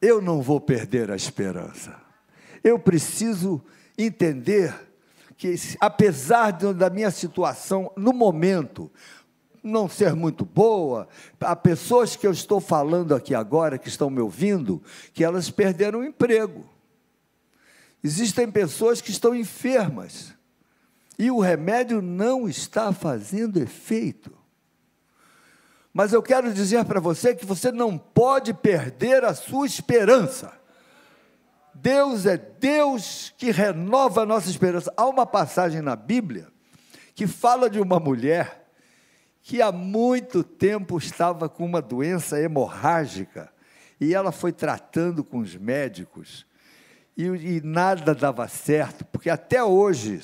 eu 0.00 0.20
não 0.20 0.40
vou 0.40 0.60
perder 0.60 1.10
a 1.10 1.16
esperança. 1.16 1.94
Eu 2.62 2.78
preciso 2.78 3.62
entender 3.96 4.74
que, 5.36 5.54
apesar 5.80 6.52
da 6.52 6.90
minha 6.90 7.10
situação 7.10 7.90
no 7.96 8.12
momento, 8.12 8.90
não 9.62 9.88
ser 9.88 10.14
muito 10.14 10.44
boa, 10.44 11.08
há 11.40 11.54
pessoas 11.54 12.16
que 12.16 12.26
eu 12.26 12.32
estou 12.32 12.60
falando 12.60 13.14
aqui 13.14 13.34
agora, 13.34 13.78
que 13.78 13.88
estão 13.88 14.10
me 14.10 14.20
ouvindo, 14.20 14.82
que 15.12 15.24
elas 15.24 15.50
perderam 15.50 16.00
o 16.00 16.04
emprego. 16.04 16.64
Existem 18.02 18.50
pessoas 18.50 19.00
que 19.00 19.10
estão 19.10 19.34
enfermas 19.34 20.34
e 21.18 21.30
o 21.30 21.38
remédio 21.38 22.00
não 22.00 22.48
está 22.48 22.92
fazendo 22.92 23.60
efeito. 23.60 24.32
Mas 25.92 26.12
eu 26.12 26.22
quero 26.22 26.52
dizer 26.54 26.84
para 26.84 27.00
você 27.00 27.34
que 27.34 27.44
você 27.44 27.70
não 27.70 27.98
pode 27.98 28.54
perder 28.54 29.24
a 29.24 29.34
sua 29.34 29.66
esperança. 29.66 30.52
Deus 31.74 32.26
é 32.26 32.36
Deus 32.36 33.34
que 33.36 33.50
renova 33.50 34.22
a 34.22 34.26
nossa 34.26 34.48
esperança. 34.48 34.92
Há 34.96 35.06
uma 35.06 35.26
passagem 35.26 35.82
na 35.82 35.96
Bíblia 35.96 36.48
que 37.14 37.26
fala 37.26 37.68
de 37.68 37.80
uma 37.80 37.98
mulher 38.00 38.59
que 39.42 39.62
há 39.62 39.72
muito 39.72 40.44
tempo 40.44 40.98
estava 40.98 41.48
com 41.48 41.64
uma 41.64 41.80
doença 41.80 42.40
hemorrágica 42.40 43.50
e 44.00 44.14
ela 44.14 44.32
foi 44.32 44.52
tratando 44.52 45.24
com 45.24 45.38
os 45.38 45.56
médicos 45.56 46.46
e, 47.16 47.24
e 47.24 47.60
nada 47.62 48.14
dava 48.14 48.46
certo, 48.48 49.04
porque 49.06 49.28
até 49.28 49.62
hoje 49.62 50.22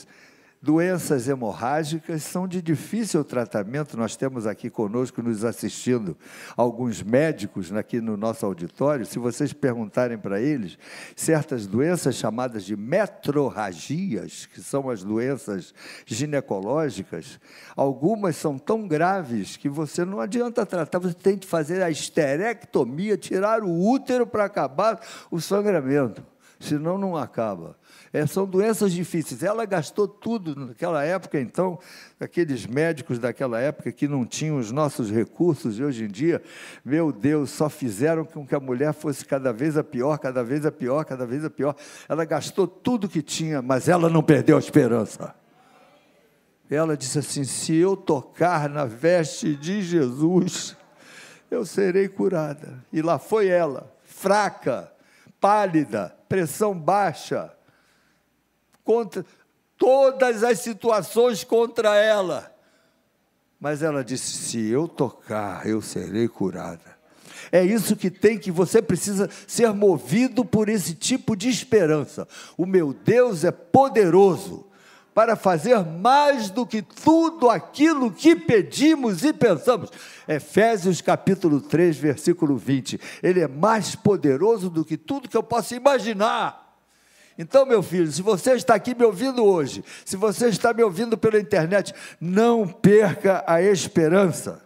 Doenças 0.67 1.29
hemorrágicas 1.29 2.25
são 2.25 2.49
de 2.49 2.61
difícil 2.61 3.23
tratamento. 3.23 3.97
Nós 3.97 4.17
temos 4.17 4.49
aqui 4.49 4.69
conosco, 4.69 5.23
nos 5.23 5.45
assistindo, 5.45 6.17
alguns 6.57 7.05
médicos 7.05 7.73
aqui 7.73 8.01
no 8.01 8.17
nosso 8.17 8.45
auditório. 8.45 9.07
Se 9.07 9.17
vocês 9.17 9.53
perguntarem 9.53 10.19
para 10.19 10.41
eles, 10.41 10.77
certas 11.15 11.69
doenças 11.69 12.17
chamadas 12.17 12.65
de 12.65 12.77
metrorragias, 12.77 14.47
que 14.47 14.61
são 14.61 14.91
as 14.91 15.05
doenças 15.05 15.73
ginecológicas, 16.05 17.39
algumas 17.77 18.35
são 18.35 18.59
tão 18.59 18.89
graves 18.89 19.57
que 19.57 19.69
você 19.69 20.05
não 20.05 20.19
adianta 20.19 20.67
tratar, 20.67 20.99
você 20.99 21.15
tem 21.15 21.39
que 21.39 21.47
fazer 21.47 21.81
a 21.81 21.91
esterectomia, 21.91 23.17
tirar 23.17 23.63
o 23.63 23.89
útero 23.89 24.27
para 24.27 24.47
acabar 24.47 24.99
o 25.31 25.41
sangramento, 25.41 26.25
senão 26.59 26.99
não 26.99 27.17
acaba. 27.17 27.77
É, 28.17 28.27
são 28.27 28.47
doenças 28.47 28.93
difíceis. 28.93 29.43
Ela 29.43 29.67
gastou 29.67 30.09
tudo 30.09 30.57
naquela 30.57 31.05
época, 31.05 31.39
então, 31.39 31.79
aqueles 32.19 32.67
médicos 32.67 33.19
daquela 33.19 33.61
época 33.61 33.93
que 33.93 34.09
não 34.09 34.25
tinham 34.25 34.57
os 34.57 34.73
nossos 34.73 35.11
recursos, 35.11 35.79
e 35.79 35.85
hoje 35.85 36.05
em 36.05 36.09
dia, 36.09 36.41
meu 36.83 37.13
Deus, 37.13 37.51
só 37.51 37.69
fizeram 37.69 38.25
com 38.25 38.47
que 38.47 38.55
a 38.55 38.59
mulher 38.61 38.95
fosse 38.95 39.23
cada 39.23 39.53
vez 39.53 39.77
a 39.77 39.85
pior, 39.85 40.17
cada 40.17 40.43
vez 40.43 40.65
a 40.65 40.73
pior, 40.73 41.05
cada 41.05 41.27
vez 41.27 41.45
a 41.45 41.51
pior. 41.51 41.77
Ela 42.09 42.25
gastou 42.25 42.67
tudo 42.67 43.07
que 43.07 43.21
tinha, 43.21 43.61
mas 43.61 43.87
ela 43.87 44.09
não 44.09 44.23
perdeu 44.23 44.57
a 44.57 44.61
esperança. 44.61 45.35
Ela 46.71 46.97
disse 46.97 47.19
assim: 47.19 47.45
se 47.45 47.77
eu 47.77 47.99
tocar 47.99 48.67
na 48.71 48.87
veste 48.87 49.55
de 49.55 49.83
Jesus, 49.83 50.75
eu 51.51 51.67
serei 51.67 52.09
curada. 52.09 52.83
E 52.91 53.03
lá 53.03 53.19
foi 53.19 53.49
ela, 53.49 53.95
fraca, 54.07 54.91
pálida, 55.39 56.17
pressão 56.31 56.73
baixa 56.73 57.53
contra 58.87 59.27
todas 59.77 60.43
as 60.45 60.61
situações 60.61 61.45
contra 61.45 61.97
ela. 61.97 62.51
Mas 63.61 63.83
ela 63.83 64.05
disse: 64.05 64.33
se 64.33 64.67
eu 64.69 64.87
tocar, 64.87 65.67
eu 65.67 65.83
serei 65.83 66.29
curada. 66.29 66.97
É 67.51 67.65
isso 67.65 67.97
que 67.97 68.11
tem 68.11 68.39
que 68.39 68.51
você 68.51 68.81
precisa 68.81 69.29
ser 69.47 69.73
movido 69.73 70.45
por 70.45 70.69
esse 70.69 70.95
tipo 70.95 71.37
de 71.37 71.49
esperança. 71.49 72.27
O 72.57 72.65
meu 72.65 72.93
Deus 72.93 73.45
é 73.45 73.51
poderoso 73.51 74.67
para 75.15 75.37
fazer 75.37 75.79
mais 75.85 76.51
do 76.51 76.67
que 76.67 76.83
tudo 76.83 77.49
aquilo 77.49 78.11
que 78.11 78.37
pedimos 78.37 79.25
e 79.25 79.33
pensamos. 79.33 79.91
Efésios 80.29 81.01
capítulo 81.01 81.61
3, 81.61 81.97
versículo 81.97 82.57
20. 82.57 83.01
Ele 83.23 83.41
é 83.41 83.49
mais 83.49 83.95
poderoso 83.95 84.69
do 84.69 84.85
que 84.85 84.97
tudo 84.97 85.29
que 85.29 85.37
eu 85.37 85.43
posso 85.43 85.75
imaginar. 85.75 86.66
Então, 87.39 87.67
meu 87.67 87.83
filho, 87.83 88.11
se 88.11 88.23
você 88.23 88.53
está 88.53 88.75
aqui 88.75 88.95
me 88.95 89.05
ouvindo 89.05 89.45
hoje, 89.45 89.85
se 90.05 90.17
você 90.17 90.49
está 90.49 90.73
me 90.73 90.83
ouvindo 90.83 91.19
pela 91.19 91.39
internet, 91.39 91.95
não 92.21 92.67
perca 92.67 93.45
a 93.47 93.61
esperança. 93.61 94.65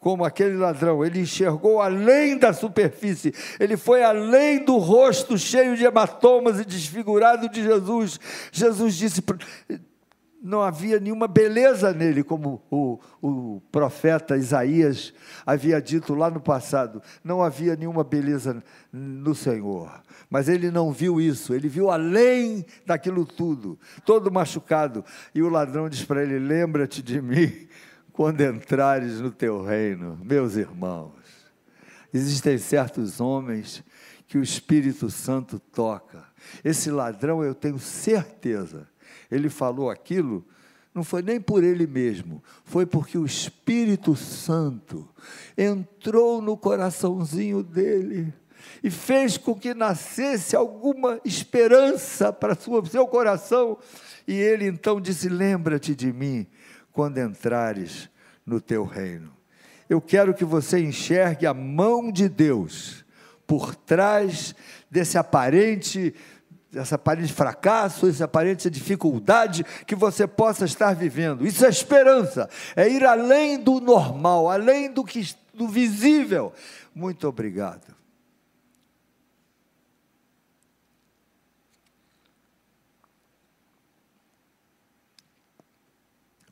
Como 0.00 0.24
aquele 0.24 0.56
ladrão, 0.56 1.04
ele 1.04 1.20
enxergou 1.20 1.80
além 1.80 2.36
da 2.36 2.52
superfície, 2.52 3.32
ele 3.60 3.76
foi 3.76 4.02
além 4.02 4.64
do 4.64 4.76
rosto 4.76 5.38
cheio 5.38 5.76
de 5.76 5.84
hematomas 5.84 6.58
e 6.58 6.64
desfigurado 6.64 7.48
de 7.48 7.62
Jesus. 7.62 8.18
Jesus 8.50 8.96
disse: 8.96 9.22
não 10.42 10.60
havia 10.60 10.98
nenhuma 10.98 11.28
beleza 11.28 11.92
nele, 11.92 12.24
como 12.24 12.60
o, 12.68 12.98
o 13.22 13.62
profeta 13.70 14.36
Isaías 14.36 15.14
havia 15.46 15.80
dito 15.80 16.14
lá 16.14 16.28
no 16.28 16.40
passado. 16.40 17.00
Não 17.22 17.40
havia 17.42 17.76
nenhuma 17.76 18.02
beleza 18.02 18.62
no 18.92 19.34
Senhor. 19.34 20.02
Mas 20.28 20.48
ele 20.48 20.70
não 20.70 20.92
viu 20.92 21.20
isso, 21.20 21.54
ele 21.54 21.68
viu 21.68 21.90
além 21.90 22.66
daquilo 22.84 23.24
tudo, 23.24 23.78
todo 24.04 24.32
machucado. 24.32 25.04
E 25.32 25.42
o 25.42 25.48
ladrão 25.48 25.88
diz 25.88 26.04
para 26.04 26.22
ele: 26.22 26.38
Lembra-te 26.38 27.02
de 27.02 27.22
mim 27.22 27.68
quando 28.12 28.40
entrares 28.40 29.20
no 29.20 29.30
teu 29.30 29.62
reino, 29.62 30.18
meus 30.24 30.56
irmãos. 30.56 31.12
Existem 32.12 32.58
certos 32.58 33.20
homens 33.20 33.82
que 34.26 34.36
o 34.36 34.42
Espírito 34.42 35.08
Santo 35.08 35.58
toca. 35.58 36.24
Esse 36.64 36.90
ladrão, 36.90 37.44
eu 37.44 37.54
tenho 37.54 37.78
certeza, 37.78 38.88
ele 39.32 39.48
falou 39.48 39.90
aquilo, 39.90 40.44
não 40.94 41.02
foi 41.02 41.22
nem 41.22 41.40
por 41.40 41.64
ele 41.64 41.86
mesmo, 41.86 42.42
foi 42.64 42.84
porque 42.84 43.16
o 43.16 43.24
Espírito 43.24 44.14
Santo 44.14 45.08
entrou 45.56 46.42
no 46.42 46.54
coraçãozinho 46.54 47.62
dele 47.62 48.32
e 48.84 48.90
fez 48.90 49.38
com 49.38 49.54
que 49.54 49.72
nascesse 49.72 50.54
alguma 50.54 51.18
esperança 51.24 52.30
para 52.30 52.52
o 52.52 52.86
seu 52.86 53.06
coração. 53.06 53.78
E 54.28 54.34
ele 54.34 54.66
então 54.66 55.00
disse: 55.00 55.30
Lembra-te 55.30 55.94
de 55.94 56.12
mim 56.12 56.46
quando 56.92 57.18
entrares 57.18 58.10
no 58.44 58.60
teu 58.60 58.84
reino. 58.84 59.32
Eu 59.88 60.00
quero 60.00 60.34
que 60.34 60.44
você 60.44 60.78
enxergue 60.78 61.46
a 61.46 61.54
mão 61.54 62.12
de 62.12 62.28
Deus 62.28 63.02
por 63.46 63.74
trás 63.74 64.54
desse 64.90 65.16
aparente 65.16 66.14
essa 66.74 66.94
aparente 66.94 67.32
fracasso, 67.32 68.08
essa 68.08 68.24
aparente 68.24 68.70
dificuldade 68.70 69.64
que 69.86 69.94
você 69.94 70.26
possa 70.26 70.64
estar 70.64 70.94
vivendo. 70.94 71.46
Isso 71.46 71.64
é 71.64 71.68
esperança, 71.68 72.48
é 72.74 72.88
ir 72.88 73.04
além 73.04 73.58
do 73.58 73.80
normal, 73.80 74.50
além 74.50 74.90
do 74.90 75.04
que 75.04 75.34
do 75.52 75.68
visível. 75.68 76.52
Muito 76.94 77.28
obrigado. 77.28 77.94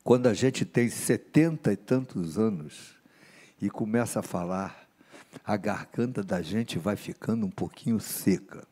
Quando 0.03 0.27
a 0.27 0.33
gente 0.33 0.65
tem 0.65 0.89
setenta 0.89 1.71
e 1.71 1.77
tantos 1.77 2.37
anos 2.37 2.95
e 3.61 3.69
começa 3.69 4.19
a 4.19 4.23
falar, 4.23 4.87
a 5.45 5.55
garganta 5.55 6.23
da 6.23 6.41
gente 6.41 6.79
vai 6.79 6.95
ficando 6.95 7.45
um 7.45 7.51
pouquinho 7.51 7.99
seca. 7.99 8.70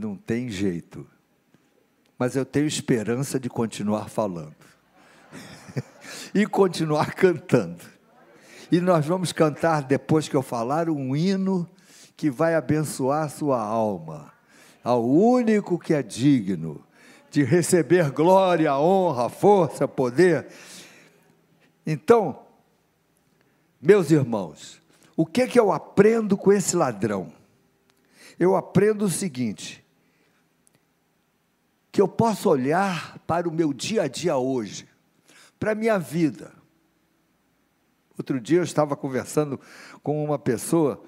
Não 0.00 0.14
tem 0.14 0.48
jeito. 0.48 1.04
Mas 2.16 2.36
eu 2.36 2.44
tenho 2.44 2.66
esperança 2.66 3.38
de 3.38 3.48
continuar 3.48 4.08
falando. 4.08 4.54
e 6.32 6.46
continuar 6.46 7.14
cantando. 7.14 7.82
E 8.70 8.80
nós 8.80 9.06
vamos 9.06 9.32
cantar, 9.32 9.82
depois 9.82 10.28
que 10.28 10.36
eu 10.36 10.42
falar, 10.42 10.88
um 10.88 11.16
hino 11.16 11.68
que 12.16 12.30
vai 12.30 12.54
abençoar 12.54 13.28
sua 13.28 13.60
alma, 13.60 14.32
ao 14.84 15.04
único 15.04 15.78
que 15.78 15.94
é 15.94 16.02
digno 16.02 16.84
de 17.30 17.42
receber 17.42 18.10
glória, 18.10 18.76
honra, 18.78 19.28
força, 19.28 19.88
poder. 19.88 20.46
Então, 21.86 22.40
meus 23.80 24.10
irmãos, 24.10 24.80
o 25.16 25.26
que 25.26 25.46
que 25.46 25.58
eu 25.58 25.72
aprendo 25.72 26.36
com 26.36 26.52
esse 26.52 26.76
ladrão? 26.76 27.32
Eu 28.38 28.54
aprendo 28.54 29.06
o 29.06 29.10
seguinte: 29.10 29.84
que 31.98 32.02
eu 32.02 32.06
posso 32.06 32.48
olhar 32.48 33.18
para 33.26 33.48
o 33.48 33.52
meu 33.52 33.72
dia 33.72 34.02
a 34.02 34.06
dia 34.06 34.36
hoje, 34.36 34.86
para 35.58 35.72
a 35.72 35.74
minha 35.74 35.98
vida. 35.98 36.52
Outro 38.16 38.40
dia 38.40 38.58
eu 38.58 38.62
estava 38.62 38.94
conversando 38.96 39.58
com 40.00 40.24
uma 40.24 40.38
pessoa, 40.38 41.02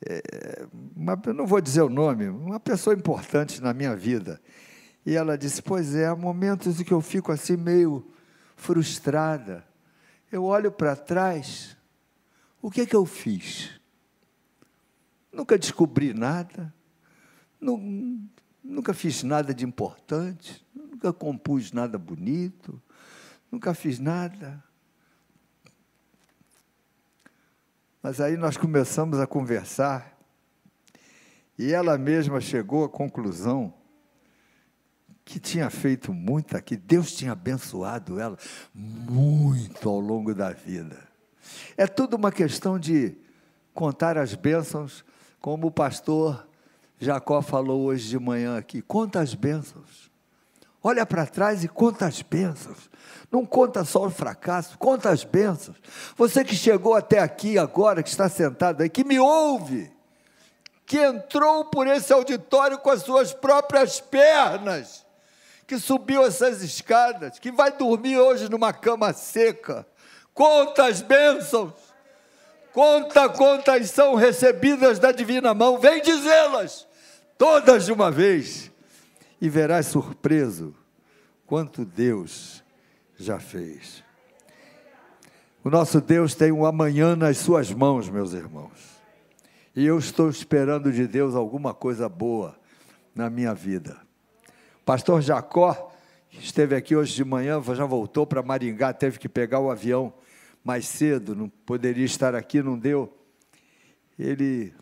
é, 0.00 0.66
uma, 0.96 1.14
não 1.34 1.46
vou 1.46 1.60
dizer 1.60 1.82
o 1.82 1.90
nome, 1.90 2.26
uma 2.30 2.58
pessoa 2.58 2.96
importante 2.96 3.60
na 3.60 3.74
minha 3.74 3.94
vida. 3.94 4.40
E 5.04 5.14
ela 5.14 5.36
disse: 5.36 5.60
Pois 5.60 5.94
é, 5.94 6.06
há 6.06 6.16
momentos 6.16 6.80
em 6.80 6.84
que 6.84 6.92
eu 6.92 7.02
fico 7.02 7.30
assim 7.30 7.58
meio 7.58 8.10
frustrada. 8.56 9.62
Eu 10.32 10.44
olho 10.44 10.72
para 10.72 10.96
trás, 10.96 11.76
o 12.62 12.70
que 12.70 12.80
é 12.80 12.86
que 12.86 12.96
eu 12.96 13.04
fiz? 13.04 13.78
Nunca 15.30 15.58
descobri 15.58 16.14
nada, 16.14 16.72
nunca 18.64 18.94
fiz 18.94 19.22
nada 19.22 19.52
de 19.52 19.64
importante, 19.64 20.66
nunca 20.74 21.12
compus 21.12 21.70
nada 21.70 21.98
bonito, 21.98 22.82
nunca 23.52 23.74
fiz 23.74 23.98
nada. 23.98 24.64
Mas 28.02 28.20
aí 28.20 28.36
nós 28.36 28.56
começamos 28.56 29.20
a 29.20 29.26
conversar, 29.26 30.18
e 31.58 31.72
ela 31.72 31.96
mesma 31.98 32.40
chegou 32.40 32.84
à 32.84 32.88
conclusão 32.88 33.72
que 35.24 35.38
tinha 35.38 35.70
feito 35.70 36.12
muito 36.12 36.60
que 36.60 36.76
Deus 36.76 37.12
tinha 37.12 37.32
abençoado 37.32 38.20
ela 38.20 38.36
muito 38.74 39.88
ao 39.88 40.00
longo 40.00 40.34
da 40.34 40.50
vida. 40.50 41.08
É 41.76 41.86
tudo 41.86 42.16
uma 42.16 42.32
questão 42.32 42.78
de 42.78 43.16
contar 43.72 44.18
as 44.18 44.34
bênçãos, 44.34 45.04
como 45.40 45.68
o 45.68 45.70
pastor 45.70 46.46
Jacó 46.98 47.42
falou 47.42 47.82
hoje 47.82 48.08
de 48.08 48.18
manhã 48.18 48.56
aqui. 48.56 48.80
Conta 48.80 49.20
as 49.20 49.34
bênçãos. 49.34 50.10
Olha 50.82 51.06
para 51.06 51.26
trás 51.26 51.64
e 51.64 51.68
conta 51.68 52.06
as 52.06 52.20
bênçãos. 52.22 52.90
Não 53.30 53.44
conta 53.44 53.84
só 53.84 54.06
o 54.06 54.10
fracasso, 54.10 54.76
conta 54.78 55.10
as 55.10 55.24
bênçãos. 55.24 55.76
Você 56.16 56.44
que 56.44 56.54
chegou 56.54 56.94
até 56.94 57.18
aqui 57.18 57.58
agora, 57.58 58.02
que 58.02 58.10
está 58.10 58.28
sentado 58.28 58.82
aí, 58.82 58.90
que 58.90 59.02
me 59.02 59.18
ouve, 59.18 59.90
que 60.84 60.98
entrou 60.98 61.64
por 61.64 61.86
esse 61.86 62.12
auditório 62.12 62.78
com 62.78 62.90
as 62.90 63.02
suas 63.02 63.32
próprias 63.32 64.00
pernas 64.00 65.04
que 65.66 65.78
subiu 65.78 66.24
essas 66.24 66.62
escadas, 66.62 67.38
que 67.38 67.50
vai 67.50 67.72
dormir 67.72 68.18
hoje 68.18 68.50
numa 68.50 68.72
cama 68.72 69.12
seca. 69.12 69.86
Conta 70.32 70.86
as 70.86 71.00
bênçãos. 71.00 71.72
Conta 72.74 73.28
quantas 73.28 73.88
são 73.90 74.16
recebidas 74.16 74.98
da 74.98 75.12
divina 75.12 75.54
mão. 75.54 75.78
Vem 75.78 76.02
dizê-las, 76.02 76.88
todas 77.38 77.86
de 77.86 77.92
uma 77.92 78.10
vez. 78.10 78.68
E 79.40 79.48
verás 79.48 79.86
surpreso 79.86 80.74
quanto 81.46 81.84
Deus 81.84 82.64
já 83.16 83.38
fez. 83.38 84.02
O 85.62 85.70
nosso 85.70 86.00
Deus 86.00 86.34
tem 86.34 86.50
um 86.50 86.66
amanhã 86.66 87.14
nas 87.14 87.38
suas 87.38 87.70
mãos, 87.70 88.10
meus 88.10 88.32
irmãos. 88.32 89.00
E 89.76 89.86
eu 89.86 89.96
estou 89.96 90.28
esperando 90.28 90.90
de 90.90 91.06
Deus 91.06 91.36
alguma 91.36 91.72
coisa 91.72 92.08
boa 92.08 92.58
na 93.14 93.30
minha 93.30 93.54
vida. 93.54 93.98
Pastor 94.84 95.22
Jacó 95.22 95.92
esteve 96.32 96.74
aqui 96.74 96.96
hoje 96.96 97.14
de 97.14 97.24
manhã, 97.24 97.62
já 97.72 97.84
voltou 97.84 98.26
para 98.26 98.42
Maringá, 98.42 98.92
teve 98.92 99.16
que 99.16 99.28
pegar 99.28 99.60
o 99.60 99.70
avião 99.70 100.12
mais 100.64 100.88
cedo, 100.88 101.36
não 101.36 101.48
poderia 101.48 102.06
estar 102.06 102.34
aqui, 102.34 102.62
não 102.62 102.78
deu. 102.78 103.14
Ele 104.18 104.74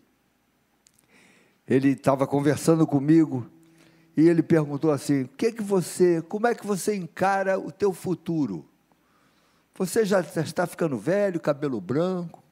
ele 1.67 1.89
estava 1.89 2.25
conversando 2.25 2.87
comigo 2.87 3.49
e 4.15 4.27
ele 4.27 4.41
perguntou 4.41 4.91
assim: 4.91 5.25
"Que 5.37 5.51
que 5.51 5.61
você, 5.61 6.21
como 6.21 6.47
é 6.47 6.55
que 6.55 6.65
você 6.65 6.95
encara 6.95 7.59
o 7.59 7.71
teu 7.71 7.91
futuro?" 7.91 8.65
Você 9.75 10.05
já 10.05 10.21
está 10.21 10.67
ficando 10.67 10.97
velho, 10.97 11.39
cabelo 11.39 11.81
branco, 11.81 12.43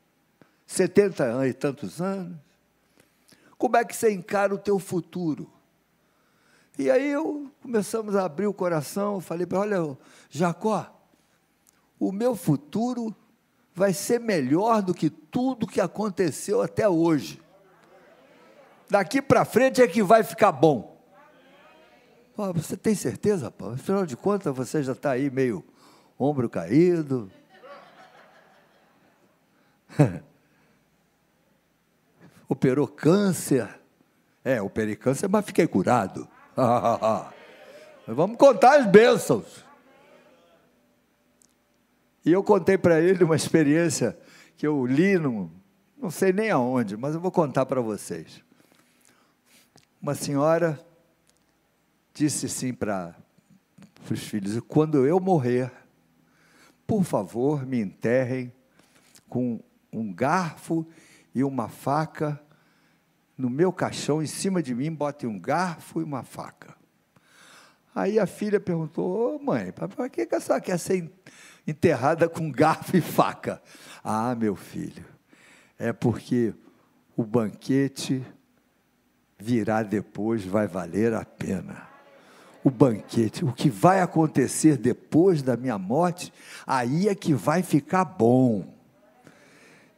70 0.66 1.48
e 1.48 1.54
tantos 1.54 2.02
anos. 2.02 2.36
Como 3.58 3.78
é 3.78 3.86
que 3.86 3.96
você 3.96 4.12
encara 4.12 4.56
o 4.56 4.58
teu 4.58 4.80
futuro? 4.80 5.48
E 6.80 6.90
aí 6.90 7.12
eu 7.12 7.52
começamos 7.62 8.16
a 8.16 8.26
abrir 8.26 8.48
o 8.48 8.54
coração, 8.54 9.22
falei 9.22 9.46
para 9.46 9.60
olha, 9.60 9.98
Jacó, 10.32 10.92
o 12.00 12.12
meu 12.12 12.36
futuro 12.36 13.16
vai 13.74 13.94
ser 13.94 14.20
melhor 14.20 14.82
do 14.82 14.94
que 14.94 15.10
tudo 15.10 15.68
que 15.68 15.80
aconteceu 15.80 16.62
até 16.62 16.88
hoje. 16.88 17.42
Daqui 18.90 19.22
para 19.22 19.46
frente 19.46 19.82
é 19.82 19.88
que 19.88 20.04
vai 20.04 20.24
ficar 20.24 20.52
bom. 20.52 21.02
Pô, 22.36 22.52
você 22.54 22.76
tem 22.76 22.94
certeza, 22.94 23.50
pô? 23.50 23.70
Afinal 23.70 24.06
de 24.06 24.18
contas, 24.18 24.54
você 24.56 24.84
já 24.84 24.92
está 24.92 25.12
aí 25.12 25.30
meio 25.30 25.64
ombro 26.20 26.50
caído. 26.50 27.32
Operou 32.48 32.88
câncer. 32.88 33.80
É, 34.44 34.62
operei 34.62 34.96
câncer, 34.96 35.30
mas 35.30 35.46
fiquei 35.46 35.68
curado. 35.68 36.28
Vamos 38.08 38.38
contar 38.38 38.80
as 38.80 38.88
bênçãos. 38.88 39.64
E 42.24 42.32
eu 42.32 42.44
contei 42.44 42.78
para 42.78 43.02
ele 43.02 43.24
uma 43.24 43.36
experiência 43.36 44.18
que 44.56 44.66
eu 44.68 44.86
li, 44.86 45.18
num, 45.18 45.50
não 45.98 46.12
sei 46.12 46.32
nem 46.32 46.52
aonde, 46.52 46.96
mas 46.96 47.16
eu 47.16 47.20
vou 47.20 47.32
contar 47.32 47.66
para 47.66 47.82
vocês. 47.82 48.44
Uma 50.02 50.16
senhora 50.16 50.80
disse 52.14 52.46
assim 52.46 52.74
para 52.74 53.16
os 54.10 54.20
filhos: 54.24 54.60
quando 54.68 55.06
eu 55.06 55.20
morrer, 55.20 55.72
por 56.86 57.04
favor, 57.04 57.66
me 57.66 57.80
enterrem 57.80 58.52
com 59.30 59.60
um 59.92 60.14
garfo 60.14 60.86
e 61.34 61.44
uma 61.44 61.70
faca 61.70 62.42
no 63.38 63.50
meu 63.50 63.74
caixão, 63.74 64.22
em 64.22 64.28
cima 64.28 64.62
de 64.62 64.76
mim, 64.76 64.94
botem 64.94 65.28
um 65.28 65.40
garfo 65.40 66.00
e 66.02 66.04
uma 66.04 66.24
faca. 66.24 66.76
Aí 67.94 68.20
a 68.20 68.26
filha 68.26 68.60
perguntou: 68.60 69.36
oh, 69.36 69.44
mãe, 69.44 69.72
para 69.72 70.10
que 70.10 70.28
a 70.34 70.40
senhora 70.40 70.62
quer 70.62 70.78
ser 70.78 71.12
enterrada 71.68 72.30
com 72.30 72.52
garfo 72.52 72.96
e 72.96 73.02
faca? 73.02 73.62
Ah, 74.04 74.36
meu 74.36 74.56
filho, 74.56 75.06
é 75.78 75.92
porque 75.94 76.54
o 77.16 77.24
banquete 77.24 78.26
virá 79.38 79.84
depois, 79.84 80.46
vai 80.46 80.68
valer 80.68 81.14
a 81.14 81.26
pena 81.26 81.92
o 82.64 82.70
banquete, 82.70 83.44
o 83.44 83.52
que 83.52 83.70
vai 83.70 84.02
acontecer 84.02 84.78
depois 84.78 85.42
da 85.42 85.58
minha 85.58 85.78
morte, 85.78 86.32
aí 86.66 87.08
é 87.08 87.16
que 87.16 87.34
vai 87.34 87.64
ficar 87.64 88.06
bom. 88.06 88.74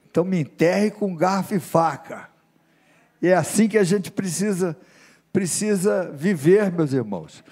Então 0.10 0.24
me 0.24 0.40
enterre 0.40 0.92
com 0.92 1.16
garfo 1.16 1.56
e 1.56 1.60
faca. 1.60 2.30
E 3.22 3.28
é 3.28 3.36
assim 3.36 3.68
que 3.68 3.78
a 3.78 3.84
gente 3.84 4.12
precisa 4.12 4.78
precisa 5.32 6.12
viver, 6.12 6.72
meus 6.72 6.94
irmãos. 6.94 7.44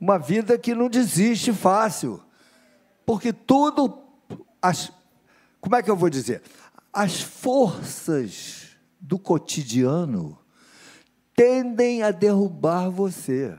Uma 0.00 0.18
vida 0.18 0.56
que 0.58 0.74
não 0.74 0.88
desiste 0.88 1.52
fácil. 1.52 2.22
Porque 3.04 3.32
tudo 3.32 4.02
as 4.62 4.92
como 5.60 5.76
é 5.76 5.82
que 5.82 5.90
eu 5.90 5.96
vou 5.96 6.08
dizer? 6.08 6.42
As 6.90 7.20
forças 7.20 8.68
do 8.98 9.18
cotidiano 9.18 10.38
tendem 11.34 12.02
a 12.02 12.10
derrubar 12.10 12.88
você 12.88 13.58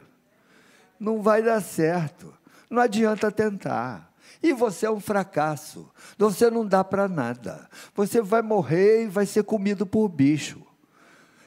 não 1.01 1.19
vai 1.19 1.41
dar 1.41 1.59
certo. 1.61 2.31
Não 2.69 2.79
adianta 2.79 3.31
tentar. 3.31 4.13
E 4.41 4.53
você 4.53 4.85
é 4.85 4.91
um 4.91 4.99
fracasso. 4.99 5.89
Você 6.15 6.49
não 6.51 6.65
dá 6.65 6.83
para 6.83 7.07
nada. 7.07 7.67
Você 7.95 8.21
vai 8.21 8.43
morrer 8.43 9.05
e 9.05 9.07
vai 9.07 9.25
ser 9.25 9.43
comido 9.43 9.83
por 9.83 10.07
bicho. 10.07 10.61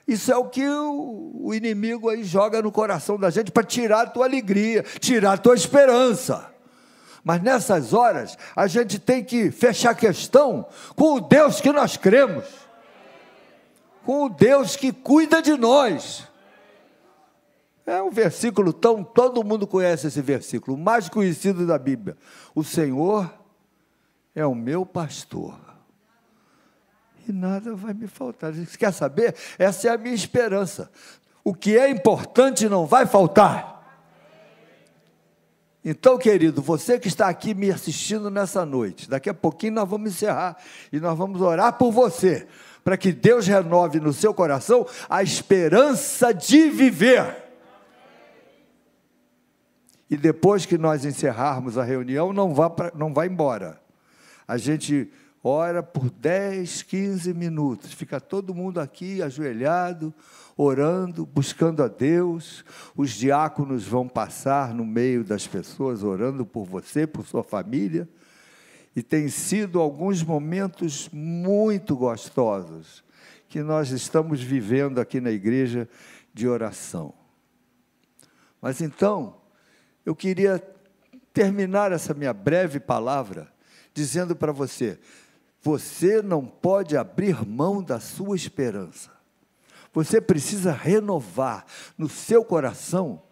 Isso 0.07 0.31
é 0.31 0.37
o 0.37 0.45
que 0.45 0.67
o, 0.69 1.53
inimigo 1.55 2.11
aí 2.11 2.25
joga 2.25 2.61
no 2.61 2.71
coração 2.71 3.19
da 3.19 3.31
gente 3.31 3.51
para 3.51 3.65
tirar 3.65 4.03
a 4.03 4.07
tua 4.07 4.27
alegria, 4.27 4.83
tirar 5.01 5.33
a 5.33 5.39
tua 5.39 5.55
esperança. 5.55 6.53
Mas 7.23 7.43
nessas 7.43 7.95
horas, 7.95 8.37
a 8.55 8.67
gente 8.67 8.99
tem 8.99 9.25
que 9.25 9.51
fechar 9.51 9.91
a 9.91 9.95
questão 9.95 10.67
com 10.95 11.15
o 11.15 11.21
Deus 11.21 11.59
que 11.59 11.73
nós 11.73 11.97
cremos, 11.97 12.45
com 14.05 14.27
o 14.27 14.29
Deus 14.29 14.77
que 14.77 14.93
cuida 14.93 15.41
de 15.41 15.57
nós. 15.57 16.29
É 17.87 18.03
um 18.03 18.11
versículo 18.11 18.75
tão. 18.75 19.03
Todo 19.03 19.45
mundo 19.45 19.67
conhece 19.67 20.07
esse 20.07 20.21
versículo, 20.21 20.77
o 20.77 20.81
mais 20.81 21.09
conhecido 21.09 21.67
da 21.67 21.79
Bíblia. 21.79 22.17
O 22.55 22.63
Senhor 22.63 23.33
é 24.35 24.45
o 24.45 24.55
meu 24.55 24.85
pastor. 24.85 25.74
E 27.27 27.33
nada 27.33 27.75
vai 27.75 27.95
me 27.95 28.07
faltar. 28.07 28.53
Você 28.53 28.77
quer 28.77 28.93
saber? 28.93 29.35
Essa 29.59 29.89
é 29.89 29.91
a 29.93 29.99
minha 29.99 30.15
esperança. 30.15 30.91
O 31.43 31.55
que 31.55 31.77
é 31.77 31.89
importante 31.89 32.69
não 32.69 32.87
vai 32.87 33.07
faltar. 33.07 33.75
Então, 35.85 36.17
querido, 36.17 36.63
você 36.63 36.99
que 36.99 37.09
está 37.09 37.29
aqui 37.29 37.53
me 37.53 37.71
assistindo 37.71 38.31
nessa 38.31 38.65
noite, 38.65 39.09
daqui 39.09 39.29
a 39.29 39.35
pouquinho 39.35 39.75
nós 39.75 39.89
vamos 39.89 40.13
encerrar 40.13 40.57
e 40.91 40.99
nós 40.99 41.17
vamos 41.17 41.43
orar 41.43 41.75
por 41.75 41.93
você, 41.93 42.47
para 42.83 42.97
que 42.97 43.13
Deus 43.13 43.47
renove 43.47 44.01
no 44.01 44.13
seu 44.13 44.33
coração 44.33 44.87
a 45.11 45.23
esperança 45.23 46.33
de 46.33 46.71
viver. 46.71 47.37
E 50.09 50.17
depois 50.17 50.65
que 50.65 50.79
nós 50.79 51.05
encerrarmos 51.05 51.77
a 51.77 51.85
reunião, 51.85 52.33
não 52.33 52.55
vá, 52.55 52.71
pra, 52.71 52.91
não 52.95 53.13
vá 53.13 53.27
embora. 53.27 53.79
A 54.49 54.57
gente 54.57 55.11
ora 55.47 55.83
por 55.83 56.09
10, 56.09 56.83
15 56.85 57.35
minutos, 57.35 57.93
fica 57.93 58.19
todo 58.19 58.55
mundo 58.55 58.81
aqui 58.81 59.23
ajoelhado, 59.23 60.13
orando, 60.57 61.27
buscando 61.27 61.83
a 61.83 61.89
Deus. 61.89 62.65
Os 62.97 63.11
diáconos 63.11 63.85
vão 63.85 64.09
passar 64.09 64.73
no 64.73 64.87
meio 64.87 65.23
das 65.23 65.47
pessoas, 65.47 66.03
orando 66.03 66.47
por 66.47 66.65
você, 66.65 67.07
por 67.07 67.27
sua 67.27 67.45
família. 67.45 68.09
E 68.97 69.03
tem 69.03 69.29
sido 69.29 69.81
alguns 69.81 70.23
momentos 70.23 71.11
muito 71.13 71.95
gostosos 71.95 73.05
que 73.47 73.63
nós 73.63 73.91
estamos 73.91 74.41
vivendo 74.41 74.99
aqui 74.99 75.21
na 75.21 75.31
igreja 75.31 75.87
de 76.33 76.49
oração. 76.49 77.13
Mas 78.63 78.81
então, 78.81 79.37
eu 80.07 80.17
queria 80.17 80.59
terminar 81.35 81.93
essa 81.93 82.15
minha 82.15 82.33
breve 82.33 82.81
palavra 82.81 83.53
dizendo 83.93 84.35
para 84.35 84.53
você: 84.53 84.99
você 85.65 86.21
não 86.21 86.45
pode 86.45 86.95
abrir 86.95 87.43
mão 87.47 87.83
da 87.83 87.99
sua 87.99 88.37
esperança. 88.37 89.11
Você 89.95 90.21
precisa 90.21 90.73
renovar 90.73 91.65
no 91.97 92.07
seu 92.07 92.45
coração 92.45 93.23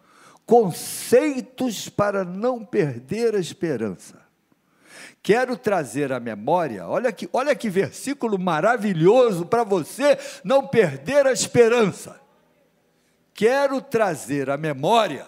conceitos 0.43 1.89
para 1.89 2.25
não 2.25 2.65
perder 2.65 3.35
a 3.35 3.39
esperança. 3.39 4.19
Quero 5.21 5.55
trazer 5.55 6.11
à 6.11 6.19
memória, 6.19 6.87
olha 6.87 7.11
que, 7.11 7.29
olha 7.31 7.55
que 7.55 7.69
versículo 7.69 8.39
maravilhoso 8.39 9.45
para 9.45 9.63
você 9.63 10.17
não 10.43 10.67
perder 10.67 11.27
a 11.27 11.31
esperança. 11.31 12.19
Quero 13.31 13.79
trazer 13.79 14.49
à 14.49 14.57
memória 14.57 15.27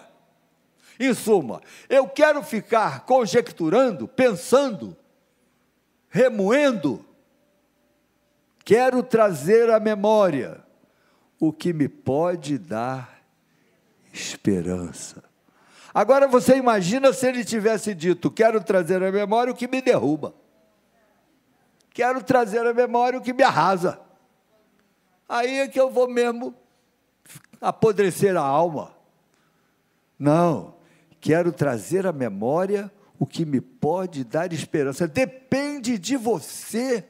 em 0.98 1.14
suma, 1.14 1.60
eu 1.88 2.08
quero 2.08 2.42
ficar 2.42 3.04
conjecturando, 3.04 4.08
pensando, 4.08 4.96
remoendo, 6.08 7.04
quero 8.64 9.02
trazer 9.02 9.70
à 9.70 9.78
memória 9.78 10.64
o 11.38 11.52
que 11.52 11.72
me 11.72 11.88
pode 11.88 12.58
dar 12.58 13.20
esperança. 14.12 15.22
Agora 15.92 16.26
você 16.26 16.56
imagina 16.56 17.12
se 17.12 17.26
ele 17.26 17.44
tivesse 17.44 17.94
dito: 17.94 18.30
Quero 18.30 18.62
trazer 18.62 19.02
à 19.02 19.10
memória 19.10 19.52
o 19.52 19.56
que 19.56 19.68
me 19.68 19.80
derruba, 19.80 20.34
quero 21.90 22.22
trazer 22.22 22.66
à 22.66 22.74
memória 22.74 23.18
o 23.18 23.22
que 23.22 23.32
me 23.32 23.42
arrasa. 23.42 24.00
Aí 25.28 25.60
é 25.60 25.68
que 25.68 25.80
eu 25.80 25.90
vou 25.90 26.08
mesmo 26.08 26.54
apodrecer 27.60 28.36
a 28.36 28.42
alma. 28.42 28.94
Não, 30.18 30.74
quero 31.20 31.52
trazer 31.52 32.06
à 32.06 32.12
memória 32.12 32.90
o 33.18 33.26
que 33.26 33.44
me 33.44 33.60
pode 33.60 34.24
dar 34.24 34.52
esperança. 34.52 35.06
Depende 35.06 35.98
de 35.98 36.16
você 36.16 37.04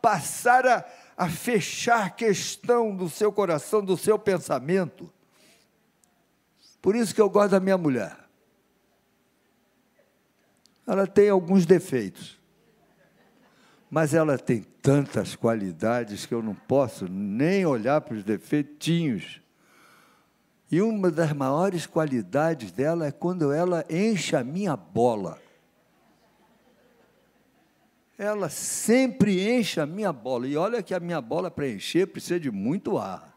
passar 0.00 0.66
a, 0.66 0.84
a 1.16 1.28
fechar 1.28 2.14
questão 2.16 2.94
do 2.94 3.08
seu 3.08 3.32
coração, 3.32 3.84
do 3.84 3.96
seu 3.96 4.18
pensamento 4.18 5.12
por 6.80 6.94
isso 6.96 7.14
que 7.14 7.20
eu 7.20 7.28
gosto 7.28 7.50
da 7.50 7.60
minha 7.60 7.76
mulher. 7.76 8.16
Ela 10.86 11.06
tem 11.06 11.28
alguns 11.28 11.66
defeitos, 11.66 12.40
mas 13.90 14.14
ela 14.14 14.38
tem 14.38 14.62
tantas 14.80 15.36
qualidades 15.36 16.24
que 16.24 16.32
eu 16.32 16.42
não 16.42 16.54
posso 16.54 17.06
nem 17.08 17.66
olhar 17.66 18.00
para 18.00 18.14
os 18.14 18.24
defeitinhos. 18.24 19.40
E 20.70 20.82
uma 20.82 21.10
das 21.10 21.32
maiores 21.32 21.86
qualidades 21.86 22.70
dela 22.70 23.06
é 23.06 23.10
quando 23.10 23.52
ela 23.52 23.84
enche 23.88 24.36
a 24.36 24.44
minha 24.44 24.76
bola. 24.76 25.38
Ela 28.18 28.48
sempre 28.50 29.48
enche 29.48 29.80
a 29.80 29.86
minha 29.86 30.12
bola. 30.12 30.46
E 30.46 30.56
olha 30.56 30.82
que 30.82 30.92
a 30.92 31.00
minha 31.00 31.20
bola 31.20 31.50
para 31.50 31.68
encher 31.68 32.08
precisa 32.08 32.38
de 32.38 32.50
muito 32.50 32.98
ar. 32.98 33.34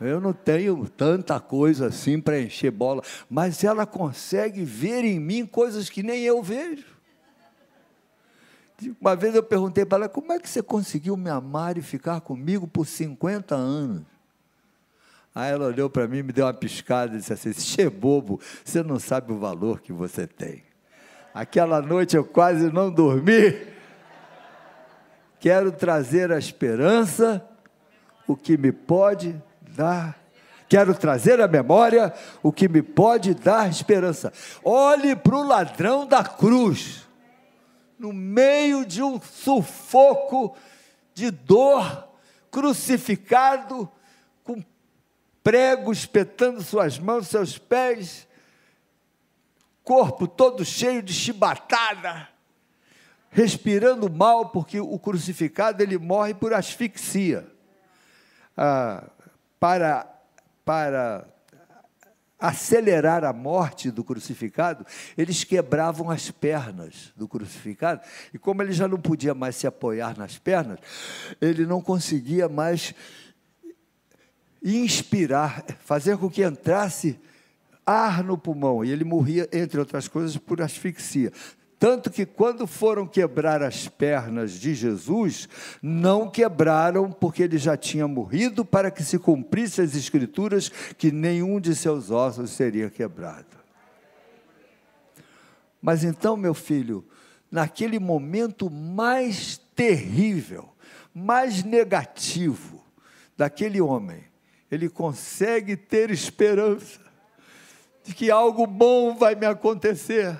Eu 0.00 0.20
não 0.20 0.32
tenho 0.32 0.88
tanta 0.88 1.38
coisa 1.38 1.86
assim 1.86 2.20
para 2.20 2.40
encher 2.40 2.70
bola, 2.70 3.02
mas 3.28 3.62
ela 3.62 3.86
consegue 3.86 4.64
ver 4.64 5.04
em 5.04 5.20
mim 5.20 5.46
coisas 5.46 5.90
que 5.90 6.02
nem 6.02 6.22
eu 6.22 6.42
vejo. 6.42 6.86
Uma 8.98 9.14
vez 9.14 9.34
eu 9.34 9.42
perguntei 9.42 9.84
para 9.84 9.98
ela: 9.98 10.08
como 10.08 10.32
é 10.32 10.38
que 10.38 10.48
você 10.48 10.62
conseguiu 10.62 11.16
me 11.16 11.28
amar 11.28 11.76
e 11.76 11.82
ficar 11.82 12.20
comigo 12.22 12.66
por 12.66 12.86
50 12.86 13.54
anos? 13.54 14.19
Aí 15.34 15.52
ela 15.52 15.66
olhou 15.66 15.88
para 15.88 16.08
mim, 16.08 16.22
me 16.22 16.32
deu 16.32 16.46
uma 16.46 16.54
piscada 16.54 17.14
e 17.14 17.18
disse 17.18 17.32
assim: 17.32 17.52
Che 17.52 17.88
bobo, 17.88 18.40
você 18.64 18.82
não 18.82 18.98
sabe 18.98 19.32
o 19.32 19.38
valor 19.38 19.80
que 19.80 19.92
você 19.92 20.26
tem. 20.26 20.64
Aquela 21.32 21.80
noite 21.80 22.16
eu 22.16 22.24
quase 22.24 22.72
não 22.72 22.90
dormi. 22.90 23.56
Quero 25.38 25.70
trazer 25.72 26.32
a 26.32 26.38
esperança, 26.38 27.46
o 28.26 28.36
que 28.36 28.58
me 28.58 28.72
pode 28.72 29.40
dar. 29.74 30.18
Quero 30.68 30.94
trazer 30.94 31.40
à 31.40 31.48
memória 31.48 32.12
o 32.42 32.52
que 32.52 32.68
me 32.68 32.82
pode 32.82 33.34
dar 33.34 33.68
esperança. 33.68 34.32
Olhe 34.62 35.16
para 35.16 35.36
o 35.36 35.46
ladrão 35.46 36.06
da 36.06 36.22
cruz, 36.22 37.08
no 37.98 38.12
meio 38.12 38.84
de 38.84 39.02
um 39.02 39.20
sufoco 39.20 40.56
de 41.14 41.30
dor, 41.30 42.08
crucificado, 42.50 43.90
prego 45.42 45.92
espetando 45.92 46.62
suas 46.62 46.98
mãos, 46.98 47.28
seus 47.28 47.58
pés, 47.58 48.26
corpo 49.82 50.28
todo 50.28 50.64
cheio 50.64 51.02
de 51.02 51.12
chibatada, 51.12 52.28
respirando 53.30 54.10
mal, 54.10 54.50
porque 54.50 54.80
o 54.80 54.98
crucificado 54.98 55.82
ele 55.82 55.98
morre 55.98 56.34
por 56.34 56.52
asfixia. 56.52 57.46
Ah, 58.56 59.08
para, 59.58 60.06
para 60.64 61.26
acelerar 62.38 63.24
a 63.24 63.32
morte 63.32 63.90
do 63.90 64.02
crucificado, 64.02 64.86
eles 65.16 65.44
quebravam 65.44 66.10
as 66.10 66.30
pernas 66.30 67.12
do 67.14 67.28
crucificado, 67.28 68.00
e 68.32 68.38
como 68.38 68.62
ele 68.62 68.72
já 68.72 68.88
não 68.88 68.98
podia 68.98 69.34
mais 69.34 69.56
se 69.56 69.66
apoiar 69.66 70.16
nas 70.16 70.38
pernas, 70.38 70.78
ele 71.40 71.66
não 71.66 71.82
conseguia 71.82 72.48
mais 72.48 72.94
inspirar, 74.62 75.64
fazer 75.84 76.16
com 76.16 76.30
que 76.30 76.44
entrasse 76.44 77.18
ar 77.84 78.22
no 78.22 78.38
pulmão, 78.38 78.84
e 78.84 78.90
ele 78.90 79.04
morria, 79.04 79.48
entre 79.52 79.80
outras 79.80 80.06
coisas, 80.06 80.36
por 80.36 80.60
asfixia. 80.60 81.32
Tanto 81.78 82.10
que 82.10 82.26
quando 82.26 82.66
foram 82.66 83.06
quebrar 83.06 83.62
as 83.62 83.88
pernas 83.88 84.52
de 84.52 84.74
Jesus, 84.74 85.48
não 85.82 86.30
quebraram 86.30 87.10
porque 87.10 87.42
ele 87.42 87.56
já 87.56 87.74
tinha 87.74 88.06
morrido 88.06 88.66
para 88.66 88.90
que 88.90 89.02
se 89.02 89.18
cumprisse 89.18 89.80
as 89.80 89.94
escrituras 89.94 90.68
que 90.98 91.10
nenhum 91.10 91.58
de 91.58 91.74
seus 91.74 92.10
ossos 92.10 92.50
seria 92.50 92.90
quebrado. 92.90 93.58
Mas 95.80 96.04
então, 96.04 96.36
meu 96.36 96.52
filho, 96.52 97.02
naquele 97.50 97.98
momento 97.98 98.68
mais 98.68 99.56
terrível, 99.74 100.68
mais 101.14 101.64
negativo 101.64 102.84
daquele 103.34 103.80
homem, 103.80 104.29
ele 104.70 104.88
consegue 104.88 105.76
ter 105.76 106.10
esperança 106.10 107.00
de 108.04 108.14
que 108.14 108.30
algo 108.30 108.66
bom 108.66 109.14
vai 109.14 109.34
me 109.34 109.46
acontecer 109.46 110.36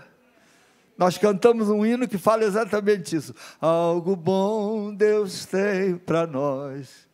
nós 1.00 1.16
cantamos 1.16 1.70
um 1.70 1.86
hino 1.86 2.06
que 2.06 2.18
fala 2.18 2.44
exatamente 2.44 3.16
isso. 3.16 3.34
Algo 3.58 4.14
bom 4.14 4.92
Deus 4.92 5.46
tem 5.46 5.96
para 5.96 6.26
nós, 6.26 7.08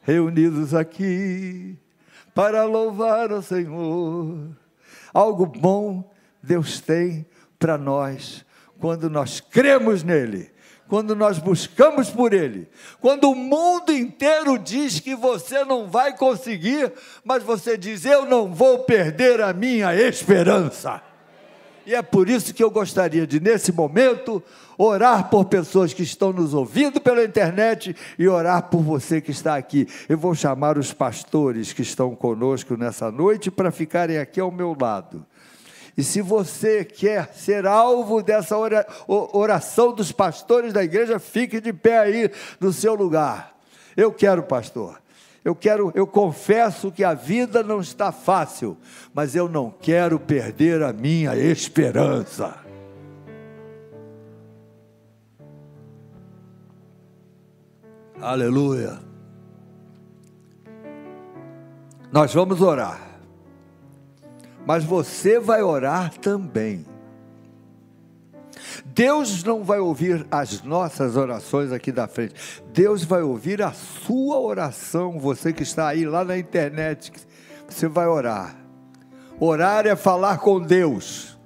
reunidos 0.00 0.72
aqui, 0.72 1.76
para 2.34 2.64
louvar 2.64 3.30
o 3.30 3.42
Senhor. 3.42 4.56
Algo 5.12 5.44
bom 5.44 6.10
Deus 6.42 6.80
tem 6.80 7.26
para 7.58 7.76
nós, 7.76 8.42
quando 8.78 9.10
nós 9.10 9.38
cremos 9.38 10.02
nele, 10.02 10.50
quando 10.90 11.14
nós 11.14 11.38
buscamos 11.38 12.10
por 12.10 12.34
Ele, 12.34 12.68
quando 13.00 13.30
o 13.30 13.34
mundo 13.34 13.92
inteiro 13.92 14.58
diz 14.58 14.98
que 14.98 15.14
você 15.14 15.64
não 15.64 15.88
vai 15.88 16.16
conseguir, 16.16 16.92
mas 17.24 17.44
você 17.44 17.78
diz: 17.78 18.04
Eu 18.04 18.26
não 18.26 18.52
vou 18.52 18.80
perder 18.80 19.40
a 19.40 19.52
minha 19.52 19.94
esperança. 19.94 21.00
E 21.86 21.94
é 21.94 22.02
por 22.02 22.28
isso 22.28 22.52
que 22.52 22.62
eu 22.62 22.70
gostaria 22.72 23.24
de, 23.24 23.38
nesse 23.38 23.72
momento, 23.72 24.42
orar 24.76 25.30
por 25.30 25.44
pessoas 25.44 25.94
que 25.94 26.02
estão 26.02 26.32
nos 26.32 26.54
ouvindo 26.54 27.00
pela 27.00 27.22
internet 27.24 27.94
e 28.18 28.28
orar 28.28 28.64
por 28.64 28.82
você 28.82 29.20
que 29.20 29.30
está 29.30 29.56
aqui. 29.56 29.86
Eu 30.08 30.18
vou 30.18 30.34
chamar 30.34 30.76
os 30.76 30.92
pastores 30.92 31.72
que 31.72 31.82
estão 31.82 32.16
conosco 32.16 32.76
nessa 32.76 33.12
noite 33.12 33.48
para 33.48 33.70
ficarem 33.70 34.18
aqui 34.18 34.40
ao 34.40 34.50
meu 34.50 34.76
lado. 34.78 35.24
E 36.00 36.02
se 36.02 36.22
você 36.22 36.82
quer 36.82 37.34
ser 37.34 37.66
alvo 37.66 38.22
dessa 38.22 38.56
oração 39.06 39.92
dos 39.92 40.10
pastores 40.10 40.72
da 40.72 40.82
igreja, 40.82 41.18
fique 41.18 41.60
de 41.60 41.74
pé 41.74 41.98
aí 41.98 42.30
no 42.58 42.72
seu 42.72 42.94
lugar. 42.94 43.54
Eu 43.94 44.10
quero, 44.10 44.42
pastor 44.42 44.98
eu 45.44 45.54
quero, 45.54 45.92
eu 45.94 46.06
confesso 46.06 46.90
que 46.90 47.02
a 47.02 47.14
vida 47.14 47.62
não 47.62 47.80
está 47.80 48.12
fácil, 48.12 48.76
mas 49.14 49.34
eu 49.34 49.48
não 49.48 49.70
quero 49.70 50.18
perder 50.18 50.82
a 50.82 50.92
minha 50.92 51.34
esperança. 51.36 52.56
Aleluia. 58.20 58.98
Nós 62.12 62.34
vamos 62.34 62.60
orar. 62.60 63.09
Mas 64.70 64.84
você 64.84 65.40
vai 65.40 65.64
orar 65.64 66.16
também. 66.16 66.86
Deus 68.84 69.42
não 69.42 69.64
vai 69.64 69.80
ouvir 69.80 70.24
as 70.30 70.62
nossas 70.62 71.16
orações 71.16 71.72
aqui 71.72 71.90
da 71.90 72.06
frente. 72.06 72.36
Deus 72.72 73.02
vai 73.02 73.20
ouvir 73.20 73.60
a 73.62 73.72
sua 73.72 74.38
oração. 74.38 75.18
Você 75.18 75.52
que 75.52 75.64
está 75.64 75.88
aí 75.88 76.06
lá 76.06 76.24
na 76.24 76.38
internet, 76.38 77.10
você 77.68 77.88
vai 77.88 78.06
orar. 78.06 78.54
Orar 79.40 79.88
é 79.88 79.96
falar 79.96 80.38
com 80.38 80.60
Deus. 80.60 81.36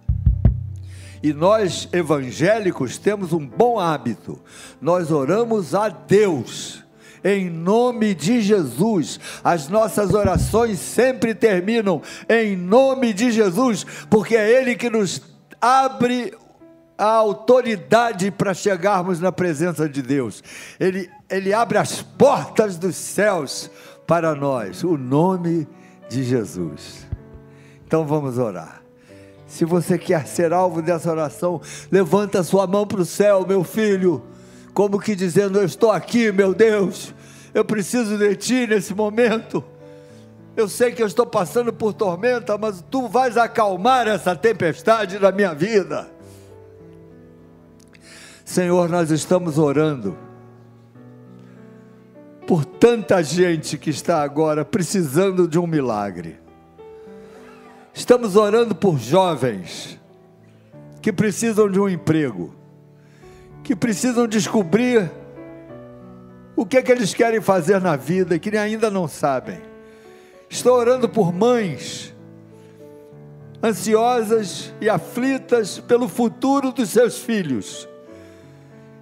E 1.23 1.33
nós 1.33 1.89
evangélicos 1.95 2.99
temos 2.99 3.33
um 3.33 3.47
bom 3.47 3.81
hábito. 3.81 4.39
Nós 4.83 5.11
oramos 5.11 5.75
a 5.75 5.89
Deus 5.89 6.84
em 7.25 7.49
nome 7.49 8.15
de 8.15 8.43
Jesus. 8.43 9.19
As 9.43 9.69
nossas 9.69 10.13
orações 10.13 10.79
sempre 10.79 11.35
terminam 11.35 12.03
em 12.29 12.55
nome 12.55 13.13
de 13.15 13.33
Jesus, 13.33 13.85
porque 14.11 14.37
é 14.37 14.61
Ele 14.61 14.77
que 14.77 14.91
nos 14.91 15.23
abre 15.61 16.35
a 16.97 17.07
autoridade 17.07 18.31
para 18.31 18.55
chegarmos 18.55 19.19
na 19.19 19.33
presença 19.33 19.89
de 19.89 20.03
Deus. 20.03 20.43
Ele, 20.79 21.11
ele 21.29 21.53
abre 21.53 21.79
as 21.79 22.03
portas 22.03 22.77
dos 22.77 22.95
céus 22.95 23.71
para 24.07 24.35
nós, 24.35 24.85
o 24.85 24.97
nome 24.97 25.67
de 26.09 26.23
Jesus. 26.23 27.07
Então 27.87 28.07
vamos 28.07 28.39
orar. 28.39 28.83
Se 29.47 29.65
você 29.65 29.99
quer 29.99 30.27
ser 30.27 30.53
alvo 30.53 30.83
dessa 30.83 31.11
oração, 31.11 31.61
levanta 31.91 32.43
sua 32.43 32.67
mão 32.67 32.87
para 32.87 33.01
o 33.01 33.05
céu, 33.05 33.47
meu 33.47 33.63
filho, 33.63 34.23
como 34.75 34.99
que 34.99 35.15
dizendo: 35.15 35.59
Eu 35.59 35.65
estou 35.65 35.91
aqui, 35.93 36.31
meu 36.33 36.53
Deus, 36.53 37.15
eu 37.55 37.65
preciso 37.65 38.19
de 38.19 38.35
ti 38.37 38.67
nesse 38.67 38.93
momento. 38.93 39.65
Eu 40.57 40.69
sei 40.69 40.93
que 40.93 41.03
eu 41.03 41.07
estou 41.07 41.27
passando 41.27 41.73
por 41.73 41.95
tormenta, 41.95 42.59
mas 42.59 42.85
tu 42.91 43.09
vais 43.09 43.37
acalmar 43.37 44.07
essa 44.07 44.37
tempestade 44.37 45.19
na 45.19 45.33
minha 45.33 45.55
vida. 45.55 46.09
Senhor, 48.45 48.89
nós 48.89 49.11
estamos 49.11 49.59
orando 49.59 50.17
por 52.47 52.65
tanta 52.65 53.23
gente 53.23 53.79
que 53.79 53.91
está 53.91 54.23
agora 54.23 54.65
precisando 54.65 55.49
de 55.49 55.59
um 55.59 55.67
milagre. 55.67 56.39
Estamos 57.93 58.37
orando 58.37 58.75
por 58.75 58.99
jovens 58.99 59.99
que 61.01 61.13
precisam 61.13 61.71
de 61.71 61.81
um 61.81 61.89
emprego, 61.89 62.55
que 63.65 63.75
precisam 63.75 64.29
descobrir 64.29 65.11
o 66.55 66.67
que 66.67 66.77
é 66.77 66.83
que 66.83 66.93
eles 66.93 67.15
querem 67.15 67.41
fazer 67.41 67.81
na 67.81 67.97
vida, 67.97 68.39
que 68.39 68.55
ainda 68.57 68.91
não 68.91 69.09
sabem. 69.09 69.61
Estou 70.51 70.75
orando 70.75 71.09
por 71.09 71.33
mães 71.33 72.15
ansiosas 73.63 74.75
e 74.79 74.91
aflitas 74.91 75.79
pelo 75.79 76.07
futuro 76.07 76.71
dos 76.71 76.91
seus 76.91 77.19
filhos. 77.19 77.89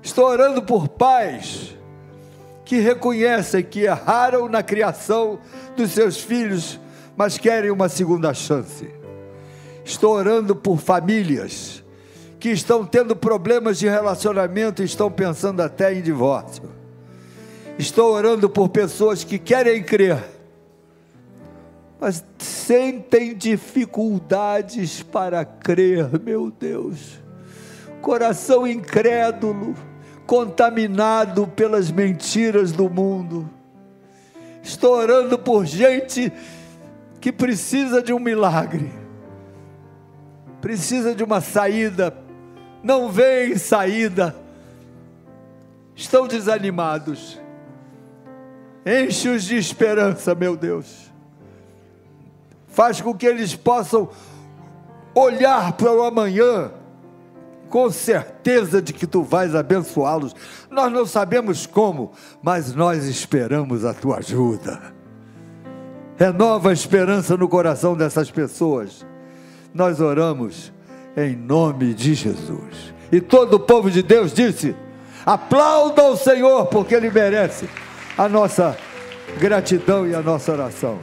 Estou 0.01 0.27
orando 0.27 0.63
por 0.63 0.87
pais 0.87 1.77
que 2.65 2.79
reconhecem 2.79 3.65
que 3.65 3.81
erraram 3.81 4.49
na 4.49 4.63
criação 4.63 5.41
dos 5.77 5.91
seus 5.91 6.21
filhos, 6.21 6.79
mas 7.17 7.37
querem 7.37 7.73
uma 7.73 7.89
segunda 7.89 8.33
chance. 8.33 8.89
Estou 9.85 10.13
orando 10.13 10.55
por 10.55 10.79
famílias 10.79 11.82
que 12.43 12.51
estão 12.51 12.85
tendo 12.85 13.15
problemas 13.15 13.79
de 13.79 13.87
relacionamento 13.89 14.83
e 14.83 14.85
estão 14.85 15.09
pensando 15.09 15.61
até 15.61 15.95
em 15.95 16.03
divórcio. 16.03 16.65
Estou 17.79 18.13
orando 18.13 18.51
por 18.51 18.69
pessoas 18.69 19.23
que 19.23 19.39
querem 19.39 19.81
crer, 19.81 20.19
mas 22.01 22.25
sentem 22.39 23.33
dificuldades 23.33 25.05
para 25.05 25.45
crer, 25.45 26.21
meu 26.21 26.51
Deus. 26.51 27.23
Coração 28.01 28.67
incrédulo, 28.67 29.77
contaminado 30.27 31.47
pelas 31.47 31.93
mentiras 31.93 32.73
do 32.73 32.91
mundo. 32.91 33.49
Estou 34.65 34.97
orando 34.97 35.39
por 35.39 35.65
gente 35.65 36.33
que 37.21 37.31
precisa 37.31 38.03
de 38.03 38.13
um 38.13 38.19
milagre, 38.19 38.91
precisa 40.61 41.15
de 41.15 41.23
uma 41.23 41.41
saída, 41.41 42.22
não 42.83 43.11
vem 43.11 43.57
saída, 43.57 44.35
estão 45.95 46.27
desanimados 46.27 47.41
Enche-os 48.85 49.45
de 49.45 49.57
esperança, 49.57 50.35
meu 50.35 50.57
Deus. 50.57 51.11
Faz 52.67 53.01
com 53.01 53.15
que 53.15 53.27
eles 53.27 53.55
possam 53.55 54.09
olhar 55.15 55.73
para 55.75 55.93
o 55.93 56.03
amanhã 56.03 56.73
com 57.69 57.91
certeza 57.91 58.83
de 58.83 58.93
que 58.93 59.07
tu 59.07 59.23
vais 59.23 59.55
abençoá-los. 59.55 60.35
Nós 60.71 60.93
não 60.93 61.07
sabemos 61.07 61.67
como, 61.67 62.13
mas 62.43 62.75
nós 62.75 63.05
esperamos 63.05 63.85
a 63.85 63.95
tua 63.95 64.19
ajuda. 64.19 64.93
Renova 66.17 66.71
a 66.71 66.73
esperança 66.73 67.37
no 67.37 67.49
coração 67.49 67.97
dessas 67.97 68.31
pessoas. 68.31 69.07
Nós 69.73 70.01
oramos 70.01 70.73
em 71.17 71.37
nome 71.37 71.95
de 71.95 72.15
Jesus. 72.15 72.93
E 73.11 73.21
todo 73.21 73.55
o 73.55 73.61
povo 73.61 73.91
de 73.91 74.03
Deus 74.03 74.33
disse: 74.33 74.75
aplauda 75.25 76.05
o 76.05 76.17
Senhor, 76.17 76.67
porque 76.67 76.95
Ele 76.95 77.11
merece 77.11 77.69
a 78.17 78.29
nossa 78.29 78.77
gratidão 79.39 80.07
e 80.07 80.15
a 80.15 80.23
nossa 80.23 80.53
oração. 80.53 80.99